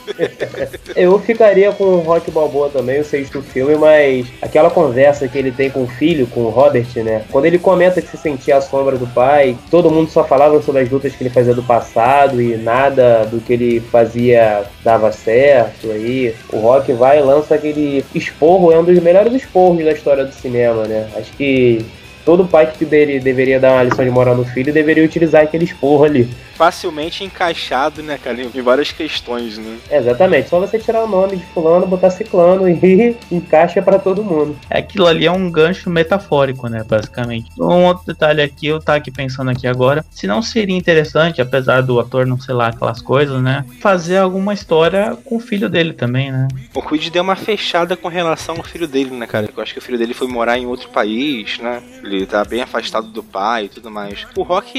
[0.95, 5.51] Eu ficaria com o Rock Balboa também, o sexto filme, mas aquela conversa que ele
[5.51, 7.25] tem com o filho, com o Robert, né?
[7.31, 10.83] Quando ele comenta que se sentia a sombra do pai, todo mundo só falava sobre
[10.83, 15.91] as lutas que ele fazia do passado e nada do que ele fazia dava certo.
[15.91, 20.25] Aí o Rock vai e lança aquele esporro, é um dos melhores esporros da história
[20.25, 21.09] do cinema, né?
[21.17, 21.85] Acho que
[22.25, 25.65] todo pai que dele deveria dar uma lição de moral no filho deveria utilizar aquele
[25.65, 26.29] esporro ali.
[26.57, 29.77] Facilmente encaixado, né, cara, em várias questões, né?
[29.91, 34.57] Exatamente, só você tirar o nome de fulano, botar ciclano e encaixa pra todo mundo.
[34.71, 37.51] Aquilo ali é um gancho metafórico, né, basicamente.
[37.59, 41.83] Um outro detalhe aqui, eu tá aqui pensando aqui agora, se não seria interessante, apesar
[41.83, 45.93] do ator não sei lá aquelas coisas, né, fazer alguma história com o filho dele
[45.93, 46.49] também, né?
[46.75, 49.49] O Quid deu uma fechada com relação ao filho dele, né, cara?
[49.55, 51.83] Eu acho que o filho dele foi morar em outro país, né?
[52.03, 54.27] Ele tá bem afastado do pai e tudo mais.
[54.37, 54.79] O Rock,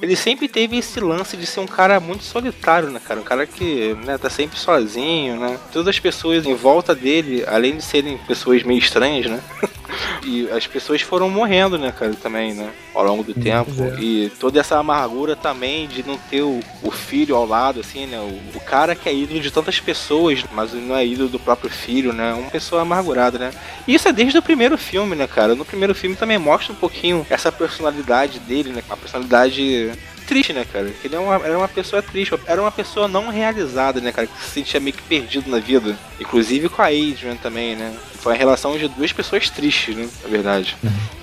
[0.00, 3.20] ele sempre teve esse lance de ser um cara muito solitário, né, cara?
[3.20, 5.58] Um cara que, né, tá sempre sozinho, né?
[5.72, 9.40] Todas as pessoas em volta dele, além de serem pessoas meio estranhas, né?
[10.24, 12.70] E as pessoas foram morrendo, né, cara, também, né?
[12.94, 13.70] Ao longo do tempo.
[13.84, 14.00] é.
[14.00, 18.18] E toda essa amargura também de não ter o, o filho ao lado, assim, né?
[18.18, 21.70] O, o cara que é ídolo de tantas pessoas, mas não é ídolo do próprio
[21.70, 22.32] filho, né?
[22.34, 23.52] Uma pessoa amargurada, né?
[23.86, 25.54] E isso é desde o primeiro filme, né, cara?
[25.54, 28.82] No primeiro filme também mostra um pouquinho essa personalidade dele, né?
[28.86, 29.92] Uma personalidade
[30.26, 30.92] triste, né, cara?
[31.02, 34.26] Ele é uma, era uma pessoa triste, era uma pessoa não realizada, né, cara?
[34.26, 35.96] Que se sentia meio que perdido na vida.
[36.20, 37.94] Inclusive com a Adrian também, né?
[38.20, 40.08] Foi a relação de duas pessoas tristes, né?
[40.22, 40.76] Na verdade.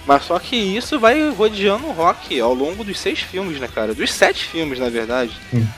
[0.05, 3.93] Mas só que isso vai rodeando o rock ao longo dos seis filmes, né, cara?
[3.93, 5.31] Dos sete filmes, na verdade.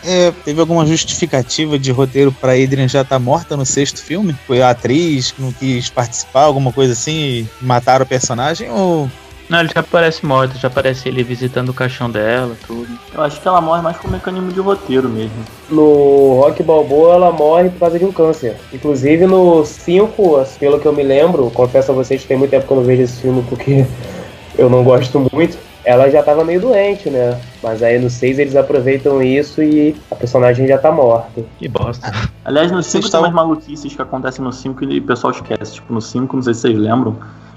[0.04, 4.36] É, teve alguma justificativa de roteiro pra Adrian já estar morta no sexto filme?
[4.46, 8.70] Foi a atriz que não quis participar, alguma coisa assim, e mataram o personagem?
[8.70, 9.10] Ou
[9.48, 12.88] Não, ele já aparece morto, já aparece ele visitando o caixão dela, tudo.
[13.14, 15.36] Eu acho que ela morre mais com mecanismo de roteiro mesmo.
[15.70, 18.58] No Rock Balboa ela morre por causa de um câncer.
[18.74, 22.66] Inclusive no 5, pelo que eu me lembro, confesso a vocês que tem muito tempo
[22.66, 23.86] que eu não vejo esse filme porque
[24.58, 25.58] eu não gosto muito.
[25.84, 27.40] Ela já tava meio doente, né?
[27.62, 31.44] Mas aí no 6 eles aproveitam isso e a personagem já tá morta.
[31.60, 32.12] Que bosta.
[32.44, 35.74] Aliás, no 5 tem estavam- umas maluquices que acontecem no 5 e o pessoal esquece.
[35.74, 37.16] Tipo, no 5, não sei se vocês lembram,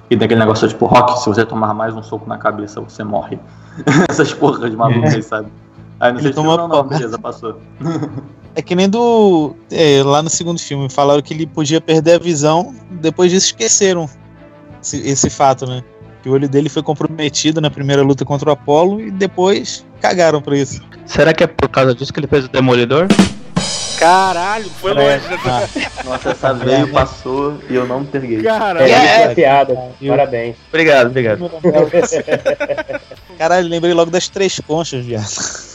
[0.09, 3.05] que tem aquele negócio tipo, Rock, se você tomar mais um soco na cabeça, você
[3.05, 3.39] morre.
[4.09, 5.49] Essas porras de malucos aí, sabe?
[6.01, 7.59] Aí no Ele sexto tomou filme, não, não, beleza, passou.
[8.55, 9.55] É que nem do.
[9.71, 14.11] é, lá no segundo filme, falaram que ele podia perder a visão, depois disso esqueceram
[14.83, 15.85] esse, esse fato, né?
[16.23, 20.43] Que o olho dele foi comprometido na primeira luta contra o Apollo e depois cagaram
[20.43, 20.83] pra isso.
[21.07, 23.07] Será que é por causa disso que ele fez o Demolidor?
[23.99, 25.39] Caralho, foi longe, né?
[25.45, 28.43] Ah, Nossa, essa veio, passou e eu não peguei.
[28.43, 28.87] Caralho.
[28.87, 29.79] É, É, é, piada.
[30.01, 30.11] viu?
[30.13, 30.57] Parabéns.
[30.69, 31.51] Obrigado, obrigado.
[33.39, 35.29] Caralho, lembrei logo das três conchas, viado.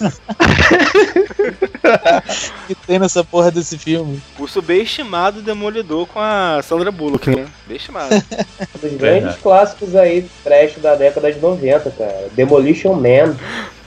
[2.67, 4.21] que tem nessa porra desse filme.
[4.39, 7.45] O subestimado Demolidor com a Sandra Bullock, né?
[7.63, 8.15] Subestimado.
[8.15, 12.28] Um dos grandes clássicos aí trash da década de 90, cara.
[12.34, 13.36] Demolition Man.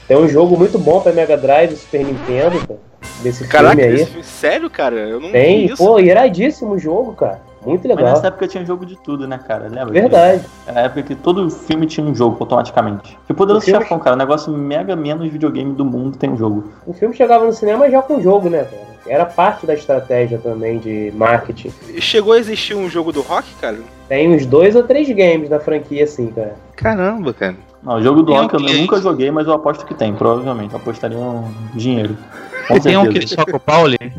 [0.06, 2.80] Tem um jogo muito bom pra Mega Drive e Super Nintendo, cara.
[3.22, 3.94] Desse Caraca, filme aí.
[3.94, 4.96] esse filme, sério, cara?
[4.96, 5.84] Eu não Tem, vi isso.
[5.84, 7.40] pô, iradíssimo o jogo, cara.
[7.64, 8.14] Muito Mas legal.
[8.14, 9.64] nessa época tinha jogo de tudo, né, cara?
[9.68, 9.86] Lembra?
[9.92, 10.42] Verdade.
[10.66, 13.10] Era a época que todo filme tinha um jogo automaticamente.
[13.26, 14.14] Tipo o Poderoso O filme- Chefão, cara.
[14.14, 16.70] O negócio mega menos videogame do mundo tem um jogo.
[16.86, 18.86] O filme chegava no cinema já com o jogo, né, cara?
[19.08, 21.72] Era parte da estratégia também de marketing.
[21.98, 23.78] Chegou a existir um jogo do rock, cara?
[24.08, 26.54] Tem uns dois ou três games da franquia, assim, cara.
[26.76, 27.56] Caramba, cara.
[27.86, 30.72] Não, o jogo do eu um que- nunca joguei, mas eu aposto que tem, provavelmente.
[30.74, 32.18] Eu apostaria um dinheiro.
[32.66, 33.96] Com Tem um que soca o Pauli?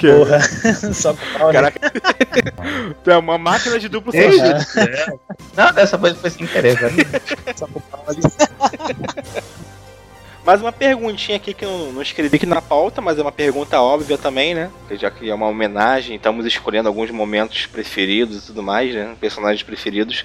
[0.00, 0.40] Porra.
[0.94, 1.52] Só com pau?
[1.52, 1.78] Caraca.
[3.04, 4.30] Tu é uma máquina de duplo É.
[4.30, 5.28] sentido.
[5.54, 6.94] Não, dessa vez foi sem querer, velho.
[7.54, 8.20] Só com pau ali.
[10.46, 13.78] Mas uma perguntinha aqui que eu não escrevi aqui na pauta, mas é uma pergunta
[13.80, 14.70] óbvia também, né?
[14.92, 19.14] Já que é uma homenagem, estamos escolhendo alguns momentos preferidos e tudo mais, né?
[19.20, 20.24] Personagens preferidos.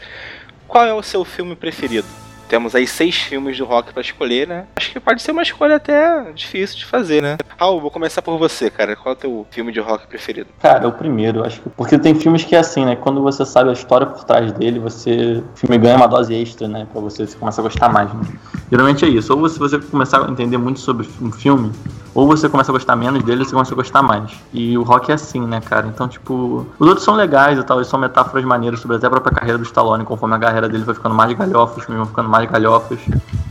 [0.67, 2.07] Qual é o seu filme preferido?
[2.49, 4.65] Temos aí seis filmes do rock pra escolher, né?
[4.75, 7.37] Acho que pode ser uma escolha até difícil de fazer, né?
[7.59, 8.95] Raul, vou começar por você, cara.
[8.95, 10.49] Qual é o teu filme de rock preferido?
[10.59, 11.69] Cara, o primeiro, acho que.
[11.69, 12.95] Porque tem filmes que é assim, né?
[12.95, 15.43] Quando você sabe a história por trás dele, você.
[15.53, 16.87] O filme ganha uma dose extra, né?
[16.91, 18.21] Pra você, você começa a gostar mais, né?
[18.71, 19.31] Geralmente é isso.
[19.31, 21.71] Ou se você começar a entender muito sobre um filme,
[22.13, 24.31] ou você começa a gostar menos dele, ou você começa a gostar mais.
[24.53, 25.87] E o rock é assim, né, cara?
[25.87, 26.65] Então, tipo.
[26.77, 29.57] Os outros são legais e tal, eles são metáforas maneiras sobre até a própria carreira
[29.57, 32.49] do Stallone, conforme a carreira dele vai ficando mais galhofa, os filmes vão ficando mais
[32.49, 32.99] galhofas,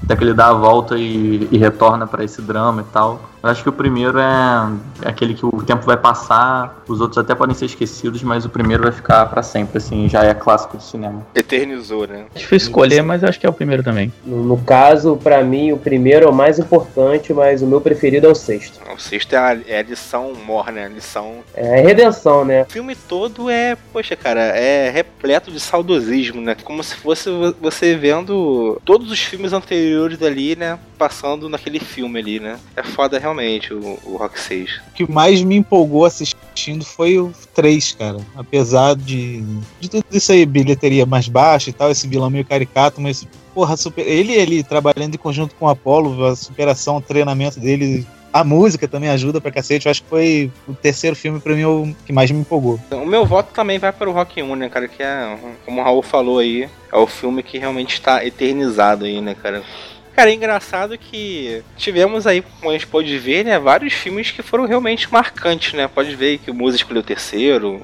[0.02, 3.20] até que ele dá a volta e, e retorna pra esse drama e tal.
[3.42, 4.72] Eu acho que o primeiro é,
[5.04, 8.82] aquele que o tempo vai passar, os outros até podem ser esquecidos, mas o primeiro
[8.82, 11.24] vai ficar pra sempre, assim, já é clássico de cinema.
[11.34, 12.24] Eternizou, né?
[12.34, 14.12] É difícil escolher, mas eu acho que é o primeiro também.
[14.26, 18.26] No, no caso, pra mim, o primeiro é o mais importante, mas o meu preferido
[18.26, 18.80] é o sexto.
[18.92, 20.86] O sexto é a, é a lição mor, né?
[20.86, 22.62] A lição É a redenção, né?
[22.62, 26.56] O filme todo é, poxa, cara, é repleto de saudosismo, né?
[26.64, 30.76] Como se fosse vo- você vendo todos os filmes anteriores ali, né?
[30.98, 32.58] Passando naquele filme ali, né?
[32.76, 34.80] É foda realmente o, o Rock 6.
[34.88, 38.18] O que mais me empolgou assistindo foi o 3, cara.
[38.36, 39.42] Apesar de,
[39.80, 43.76] de tudo isso aí, bilheteria mais baixa e tal, esse vilão meio caricato, mas, porra,
[43.76, 44.06] super...
[44.06, 48.86] ele ele trabalhando em conjunto com o Apollo, a superação, o treinamento dele, a música
[48.86, 49.86] também ajuda pra cacete.
[49.86, 52.78] Eu acho que foi o terceiro filme pra mim o que mais me empolgou.
[52.90, 54.88] O meu voto também vai para o Rock 1, né, cara?
[54.88, 59.20] Que é, como o Raul falou aí, é o filme que realmente está eternizado aí,
[59.20, 59.62] né, cara?
[60.18, 64.42] Cara, é engraçado que tivemos aí, como a gente pode ver, né, vários filmes que
[64.42, 65.86] foram realmente marcantes, né?
[65.86, 67.80] Pode ver que o Musa escolheu o terceiro,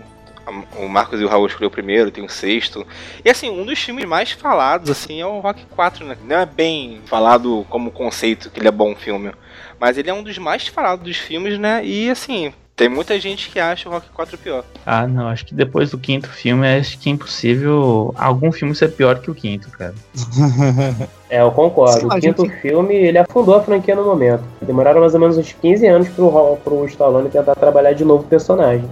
[0.76, 2.84] o Marcos e o Raul escolheu o primeiro, tem o sexto.
[3.24, 6.16] E assim, um dos filmes mais falados, assim, é o Rock 4, né?
[6.24, 9.30] Não é bem falado como conceito que ele é bom filme.
[9.78, 11.86] Mas ele é um dos mais falados dos filmes, né?
[11.86, 14.64] E assim, tem muita gente que acha o Rock 4 pior.
[14.84, 18.88] Ah, não, acho que depois do quinto filme, acho que é impossível algum filme ser
[18.88, 19.94] pior que o quinto, cara.
[21.34, 22.06] É, eu concordo.
[22.06, 24.42] Lá, o quinto gente- filme, ele afundou a franquia no momento.
[24.62, 28.22] Demoraram mais ou menos uns 15 anos pro, Ro- pro Stallone tentar trabalhar de novo
[28.22, 28.84] o personagem.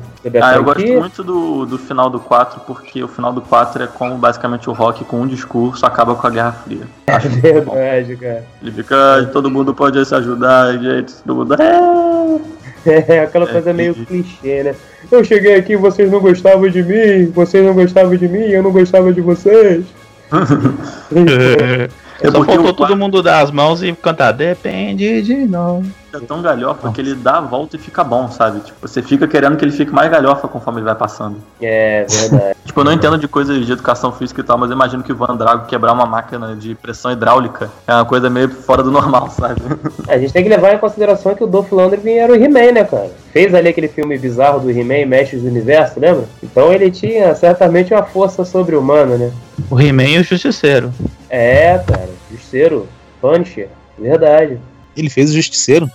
[0.43, 3.87] Ah, eu gosto muito do, do final do 4, porque o final do 4 é
[3.87, 6.83] como basicamente o Rock com um discurso acaba com a Guerra Fria.
[7.07, 8.45] É verdade, cara.
[8.61, 11.55] Ele fica, "Ah, todo mundo pode se ajudar, gente, todo mundo.
[11.55, 12.63] "É".
[13.09, 14.07] É aquela É, coisa meio entendi.
[14.25, 14.75] clichê, né?
[15.13, 18.73] Eu cheguei aqui, vocês não gostavam de mim, vocês não gostavam de mim, eu não
[18.73, 19.85] gostava de vocês.
[22.23, 25.85] É Só porque faltou o todo mundo dar as mãos e cantar Depende de nós.
[26.17, 28.61] É tão galhofa que ele dá a volta e fica bom, sabe?
[28.61, 31.37] Tipo, você fica querendo que ele fique mais galhofa conforme ele vai passando.
[31.61, 32.57] É verdade.
[32.65, 35.13] Tipo, eu não entendo de coisas de educação física e tal, mas eu imagino que
[35.13, 38.91] o Van Drago quebrar uma máquina de pressão hidráulica é uma coisa meio fora do
[38.91, 39.61] normal, sabe?
[40.09, 42.85] A gente tem que levar em consideração que o Dolph Lundgren era o He-Man, né,
[42.85, 43.11] cara?
[43.33, 46.25] Fez ali aquele filme bizarro do He-Man, Mestres do Universo, lembra?
[46.43, 49.33] Então ele tinha certamente uma força sobre-humana, né?
[49.71, 50.93] O He-Man e o Justiceiro.
[51.29, 52.11] É, cara.
[52.31, 52.89] Justiceiro,
[53.21, 54.59] Punisher, verdade.
[54.97, 55.91] Ele fez o Justiceiro?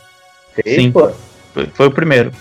[0.63, 0.91] Fez, Sim.
[0.91, 1.09] pô.
[1.53, 2.31] Foi, foi o primeiro.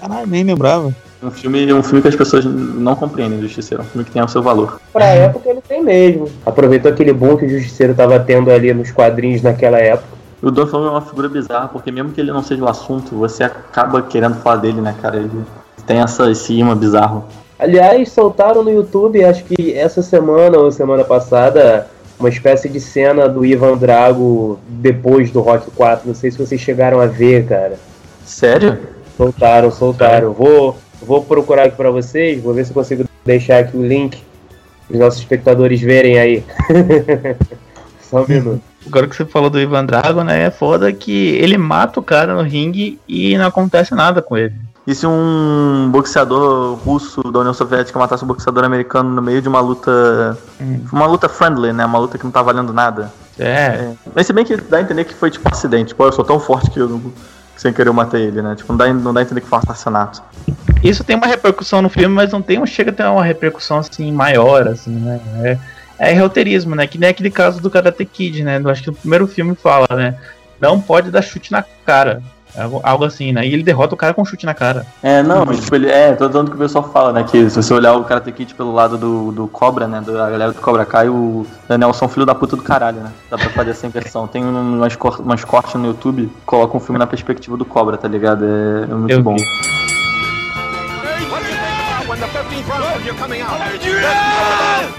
[0.00, 0.94] Caralho, nem lembrava.
[1.22, 3.82] Um filme, um filme que as pessoas não compreendem, Justiceiro.
[3.82, 4.78] É um filme que tem o seu valor.
[4.92, 6.28] Pra época ele tem mesmo.
[6.44, 10.14] Aproveitou aquele boom que o Justiceiro tava tendo ali nos quadrinhos naquela época.
[10.42, 13.44] O Lundgren é uma figura bizarra, porque mesmo que ele não seja o assunto, você
[13.44, 15.16] acaba querendo falar dele, né, cara?
[15.16, 15.30] Ele
[15.86, 17.24] tem essa, esse imã bizarro.
[17.58, 21.88] Aliás, soltaram no YouTube, acho que essa semana ou semana passada,
[22.18, 26.06] uma espécie de cena do Ivan Drago depois do Rock 4.
[26.06, 27.78] Não sei se vocês chegaram a ver, cara.
[28.24, 28.78] Sério?
[29.16, 30.32] Soltaram, soltaram.
[30.32, 34.22] Vou, vou procurar aqui pra vocês, vou ver se eu consigo deixar aqui o link
[34.86, 36.44] para os nossos espectadores verem aí.
[38.00, 38.62] Só um minuto.
[38.86, 40.42] Agora que você falou do Ivan Drago, né?
[40.42, 44.54] É foda que ele mata o cara no ringue e não acontece nada com ele.
[44.86, 49.48] E se um boxeador russo da União Soviética matasse um boxeador americano no meio de
[49.48, 50.36] uma luta.
[50.60, 50.80] Hum.
[50.92, 51.86] Uma luta friendly, né?
[51.86, 53.10] Uma luta que não tá valendo nada.
[53.38, 55.88] É, Mas se bem que dá a entender que foi tipo acidente.
[55.88, 58.54] Tipo, eu sou tão forte que eu não- que sem querer eu matei ele, né?
[58.54, 60.22] Tipo, não dá, não dá a entender que foi um assassinato.
[60.82, 63.78] isso tem uma repercussão no filme, mas não tem, não chega a ter uma repercussão
[63.78, 65.18] assim maior, assim, né?
[65.98, 66.86] É, é roteirismo, né?
[66.86, 68.60] Que nem aquele caso do Karate Kid, né?
[68.62, 70.14] Eu acho que o primeiro filme fala, né?
[70.60, 72.22] Não pode dar chute na cara.
[72.56, 73.46] Algo, algo assim, né?
[73.46, 74.86] E ele derrota o cara com um chute na cara.
[75.02, 75.90] É, não, mas tipo, ele.
[75.90, 77.24] É, todo tanto que o pessoal fala, né?
[77.24, 80.00] Que se você olhar o Karate Kid pelo lado do, do Cobra, né?
[80.00, 83.10] Da galera do Cobra Kai, o Danielson é um filho da puta do caralho, né?
[83.30, 84.26] Dá pra fazer essa inversão.
[84.28, 87.64] Tem um- umas, cor- umas cortes no YouTube que colocam um filme na perspectiva do
[87.64, 88.44] Cobra, tá ligado?
[88.44, 89.34] É, é muito Eu bom.
[89.34, 89.44] vi.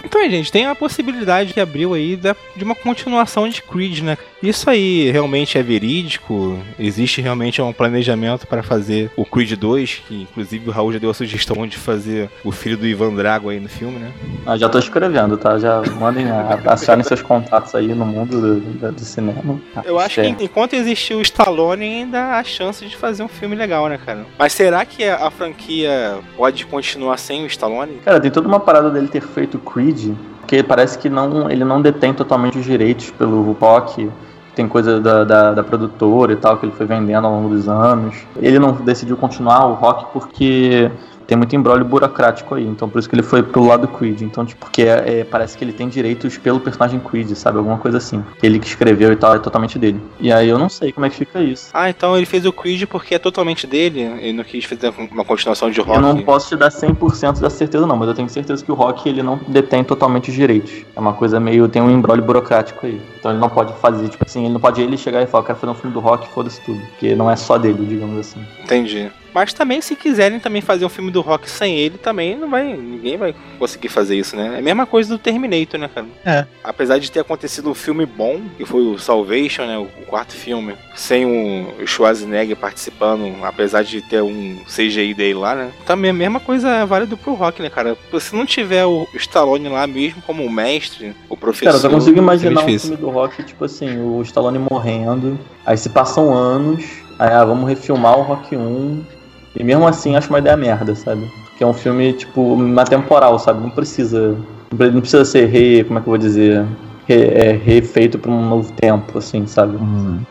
[0.03, 2.19] Então, gente, tem a possibilidade que abriu aí
[2.55, 4.17] de uma continuação de Creed, né?
[4.41, 6.59] Isso aí realmente é verídico?
[6.79, 11.09] Existe realmente um planejamento para fazer o Creed 2, que inclusive o Raul já deu
[11.09, 14.11] a sugestão de fazer o filho do Ivan Drago aí no filme, né?
[14.45, 15.57] Ah, já tô escrevendo, tá?
[15.57, 19.59] Já mandem, a- acionem seus contatos aí no mundo do, do- do cinema.
[19.83, 23.87] Eu acho que enquanto existir o Stallone, ainda há chance de fazer um filme legal,
[23.89, 24.25] né, cara?
[24.37, 27.95] Mas será que a, a franquia pode continuar sem o Stallone?
[28.03, 31.81] Cara, tem toda uma parada dele ter feito Creed, porque parece que não, ele não
[31.81, 34.09] detém totalmente os direitos pelo rock.
[34.55, 37.67] Tem coisa da, da, da produtora e tal que ele foi vendendo ao longo dos
[37.67, 38.15] anos.
[38.37, 40.89] Ele não decidiu continuar o rock porque
[41.25, 42.65] tem muito embrólio burocrático aí.
[42.65, 44.21] Então por isso que ele foi pro lado Creed.
[44.21, 47.57] Então, tipo, porque é, é, parece que ele tem direitos pelo personagem Creed, sabe?
[47.57, 48.23] Alguma coisa assim.
[48.41, 49.99] Ele que escreveu e tal, é totalmente dele.
[50.19, 51.69] E aí eu não sei como é que fica isso.
[51.73, 55.25] Ah, então ele fez o Creed porque é totalmente dele, ele não quis fazer uma
[55.25, 55.95] continuação de rock.
[55.95, 58.75] Eu não posso te dar 100% da certeza não, mas eu tenho certeza que o
[58.75, 60.85] Rock ele não detém totalmente os direitos.
[60.95, 63.01] É uma coisa meio, tem um embrólio burocrático aí.
[63.19, 65.47] Então ele não pode fazer, tipo assim, ele não pode ele chegar e falar, eu
[65.47, 66.79] quero fazer um filme do Rock, foda-se tudo.
[66.89, 68.43] Porque não é só dele, digamos assim.
[68.63, 69.11] Entendi.
[69.35, 72.77] Mas também, se quiserem também fazer um filme do Rock sem ele, também não vai.
[72.77, 74.55] Ninguém vai conseguir fazer isso, né?
[74.55, 76.07] É a mesma coisa do Terminator, né, cara?
[76.25, 76.45] É.
[76.63, 79.77] Apesar de ter acontecido um filme bom, que foi o Salvation, né?
[79.77, 85.71] O quarto filme, sem o Schwarzenegger participando, apesar de ter um CGI dele lá, né?
[85.85, 87.97] Também a mesma coisa é válida pro Rock, né, cara?
[88.21, 91.65] Se não tiver o Stallone lá mesmo como o mestre, o professor.
[91.65, 92.91] Cara, eu só consigo imaginar um difícil.
[92.91, 96.85] filme do Rock, tipo assim, o Stallone morrendo, aí se passam anos,
[97.19, 99.14] aí ah, vamos refilmar o Rock 1,
[99.55, 101.31] e mesmo assim acho uma ideia merda, sabe?
[101.57, 103.61] Que é um filme, tipo, uma temporal, sabe?
[103.61, 104.35] Não precisa.
[104.71, 105.83] Não precisa ser re.
[105.85, 106.65] Como é que eu vou dizer?
[107.07, 109.77] Re, é, refeito pra um novo tempo, assim, sabe?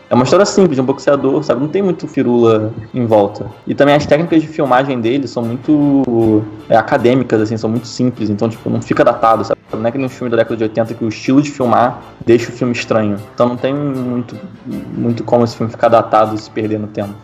[0.09, 1.61] É uma história simples, de um boxeador, sabe?
[1.61, 3.45] Não tem muito firula em volta.
[3.65, 8.29] E também as técnicas de filmagem dele são muito é, acadêmicas, assim, são muito simples,
[8.29, 9.57] então, tipo, não fica datado, sabe?
[9.73, 12.01] Não é que nem um filme da década de 80 que o estilo de filmar
[12.25, 13.17] deixa o filme estranho.
[13.33, 17.15] Então não tem muito, muito como esse filme ficar datado e se perder no tempo.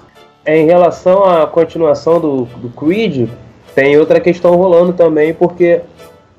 [0.44, 3.30] É, em relação à continuação do, do Creed,
[3.76, 5.82] tem outra questão rolando também, porque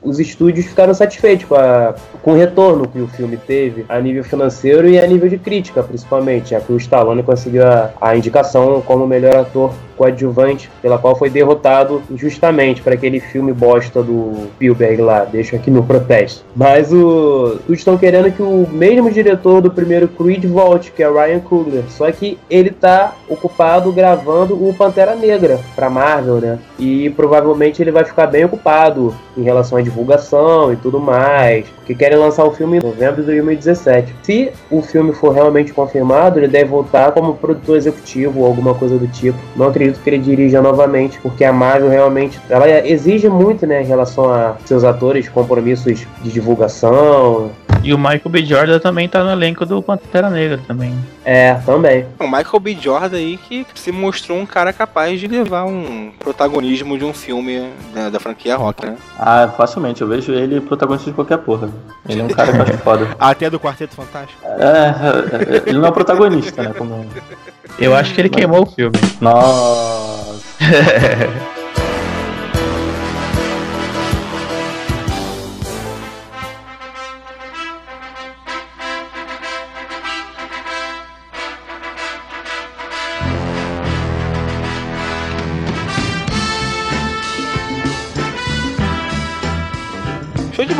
[0.03, 4.25] os estúdios ficaram satisfeitos com, a, com o retorno que o filme teve a nível
[4.25, 8.81] financeiro e a nível de crítica, principalmente, já que o Stallone conseguiu a, a indicação
[8.83, 15.01] como melhor ator coadjuvante, pela qual foi derrotado injustamente para aquele filme bosta do Spielberg
[15.01, 16.45] lá, deixo aqui no protesto.
[16.57, 21.41] Mas o, estão querendo que o mesmo diretor do primeiro Creed volte, que é Ryan
[21.41, 26.59] Coogler, só que ele tá ocupado gravando o Pantera Negra para Marvel, né?
[26.79, 31.95] E provavelmente ele vai ficar bem ocupado em relação à divulgação e tudo mais, que
[31.95, 34.15] querem lançar o filme em novembro de 2017.
[34.23, 38.99] Se o filme for realmente confirmado, ele deve voltar como produtor executivo ou alguma coisa
[38.99, 39.39] do tipo.
[39.55, 43.87] Não acredito que ele dirija novamente, porque a Marvel realmente ela exige muito, né, em
[43.87, 47.51] relação a seus atores, compromissos de divulgação.
[47.83, 48.45] E o Michael B.
[48.45, 50.95] Jordan também tá no elenco do Pantera Negra também.
[51.25, 52.07] É, também.
[52.19, 52.77] O Michael B.
[52.81, 57.71] Jordan aí que se mostrou um cara capaz de levar um protagonismo de um filme
[57.95, 58.97] da, da franquia Rock, né?
[59.19, 61.71] Ah, facilmente, eu vejo ele protagonista de qualquer porra.
[62.09, 63.09] Ele é um cara que eu acho foda.
[63.19, 64.41] Até do Quarteto Fantástico.
[64.45, 66.73] É, é, ele não é o protagonista, né?
[66.77, 67.07] Como...
[67.79, 68.97] Eu acho que ele queimou o filme.
[69.21, 70.43] Nossa.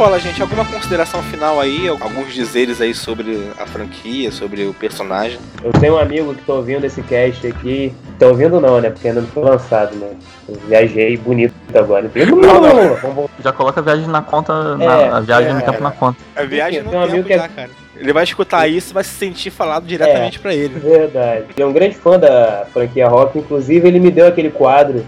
[0.03, 0.43] Bola, gente.
[0.43, 1.87] Alguma consideração final aí?
[1.87, 5.39] Alguns dizeres aí sobre a franquia, sobre o personagem?
[5.63, 7.95] Eu tenho um amigo que tô ouvindo esse cast aqui.
[8.19, 8.91] Tô ouvindo não, né?
[8.91, 10.11] Porque ainda não foi lançado, né?
[10.49, 12.11] Eu viajei bonito agora.
[12.13, 15.63] Não, Não, Já coloca a viagem na conta, na, É, a viagem no é.
[15.63, 16.19] tempo na conta.
[16.35, 17.71] A viagem Tem no um tempo amigo que é- já, cara.
[17.97, 20.81] Ele vai escutar isso e vai se sentir falado diretamente pra ele.
[20.81, 21.45] Verdade.
[21.55, 23.39] Ele é um grande fã da franquia Rock.
[23.39, 25.07] Inclusive, ele me deu aquele quadro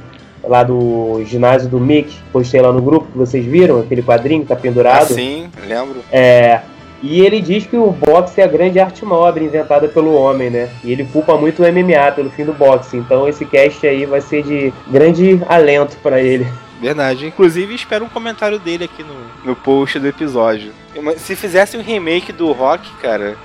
[0.48, 2.14] lá do ginásio do Mick.
[2.32, 5.12] Postei lá no grupo que vocês viram, aquele quadrinho que tá pendurado.
[5.12, 6.00] Assim, lembro.
[6.10, 6.60] É.
[7.02, 10.70] E ele diz que o boxe é a grande arte nobre inventada pelo homem, né?
[10.82, 12.96] E ele culpa muito o MMA pelo fim do boxe.
[12.96, 16.46] Então esse cast aí vai ser de grande alento pra ele.
[16.80, 17.26] Verdade.
[17.26, 19.14] Inclusive, espero um comentário dele aqui no,
[19.44, 20.72] no post do episódio.
[21.02, 23.36] Mas Se fizesse um remake do Rock, cara,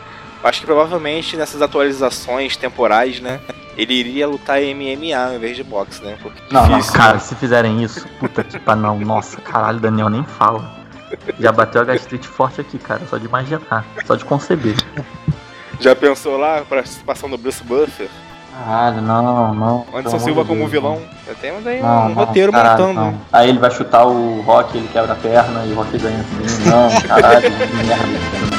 [0.43, 3.39] acho que provavelmente nessas atualizações temporais, né?
[3.77, 6.17] Ele iria lutar MMA ao invés de boxe, né?
[6.21, 7.19] Porque Não, não, difícil, cara, né?
[7.19, 8.99] se fizerem isso, puta que pariu, não.
[8.99, 10.77] Nossa, caralho, Daniel nem fala.
[11.39, 14.75] Já bateu a gastrite forte aqui, cara, só de imaginar, só de conceber.
[15.79, 18.09] Já pensou lá pra participação do Bruce Buffer?
[18.53, 19.85] Caralho, não, não.
[19.93, 21.01] Anderson Silva como Deus, vilão?
[21.25, 22.99] Já temos aí Não, um não, roteiro caralho, montando.
[22.99, 23.21] não.
[23.31, 26.69] Aí ele vai chutar o Rock, ele quebra a perna e o Rock ganha assim.
[26.69, 28.58] Não, caralho, que merda.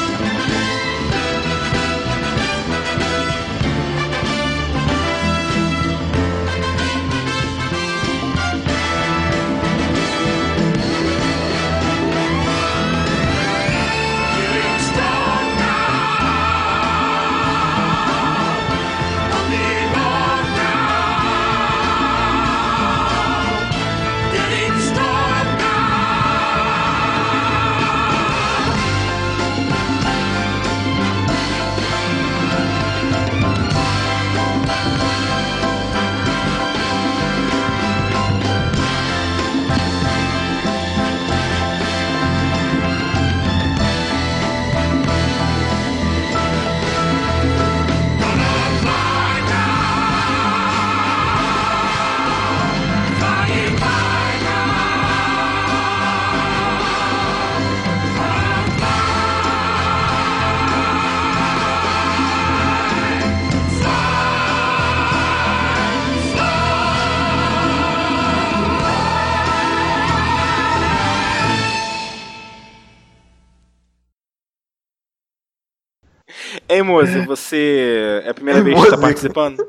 [76.81, 79.63] Ei, Moze, você é a primeira Ei, vez que tá participando?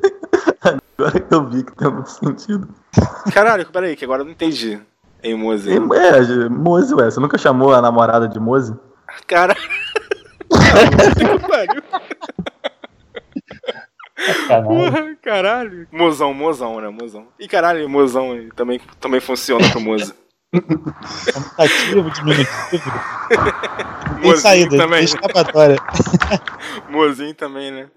[0.99, 2.69] Agora que eu vi que tem muito sentido.
[3.35, 4.81] Caralho, peraí, que agora eu não entendi.
[5.23, 5.71] Ei, Moze.
[5.71, 7.05] E, é, Mose, ué.
[7.05, 8.75] Você nunca chamou a namorada de Mose?
[9.27, 9.55] Cara.
[14.49, 15.19] Caralho.
[15.23, 15.89] Caralho.
[15.93, 16.89] Mozão, mozão, né?
[16.89, 17.27] Mozão.
[17.39, 20.15] E caralho, mozão também, também funciona pro Moze.
[20.53, 22.93] Contativo, diminutivo.
[24.23, 24.99] Tem Mozinho saída, também.
[24.99, 25.77] tem escapatória.
[26.91, 27.91] Mozinho também, né?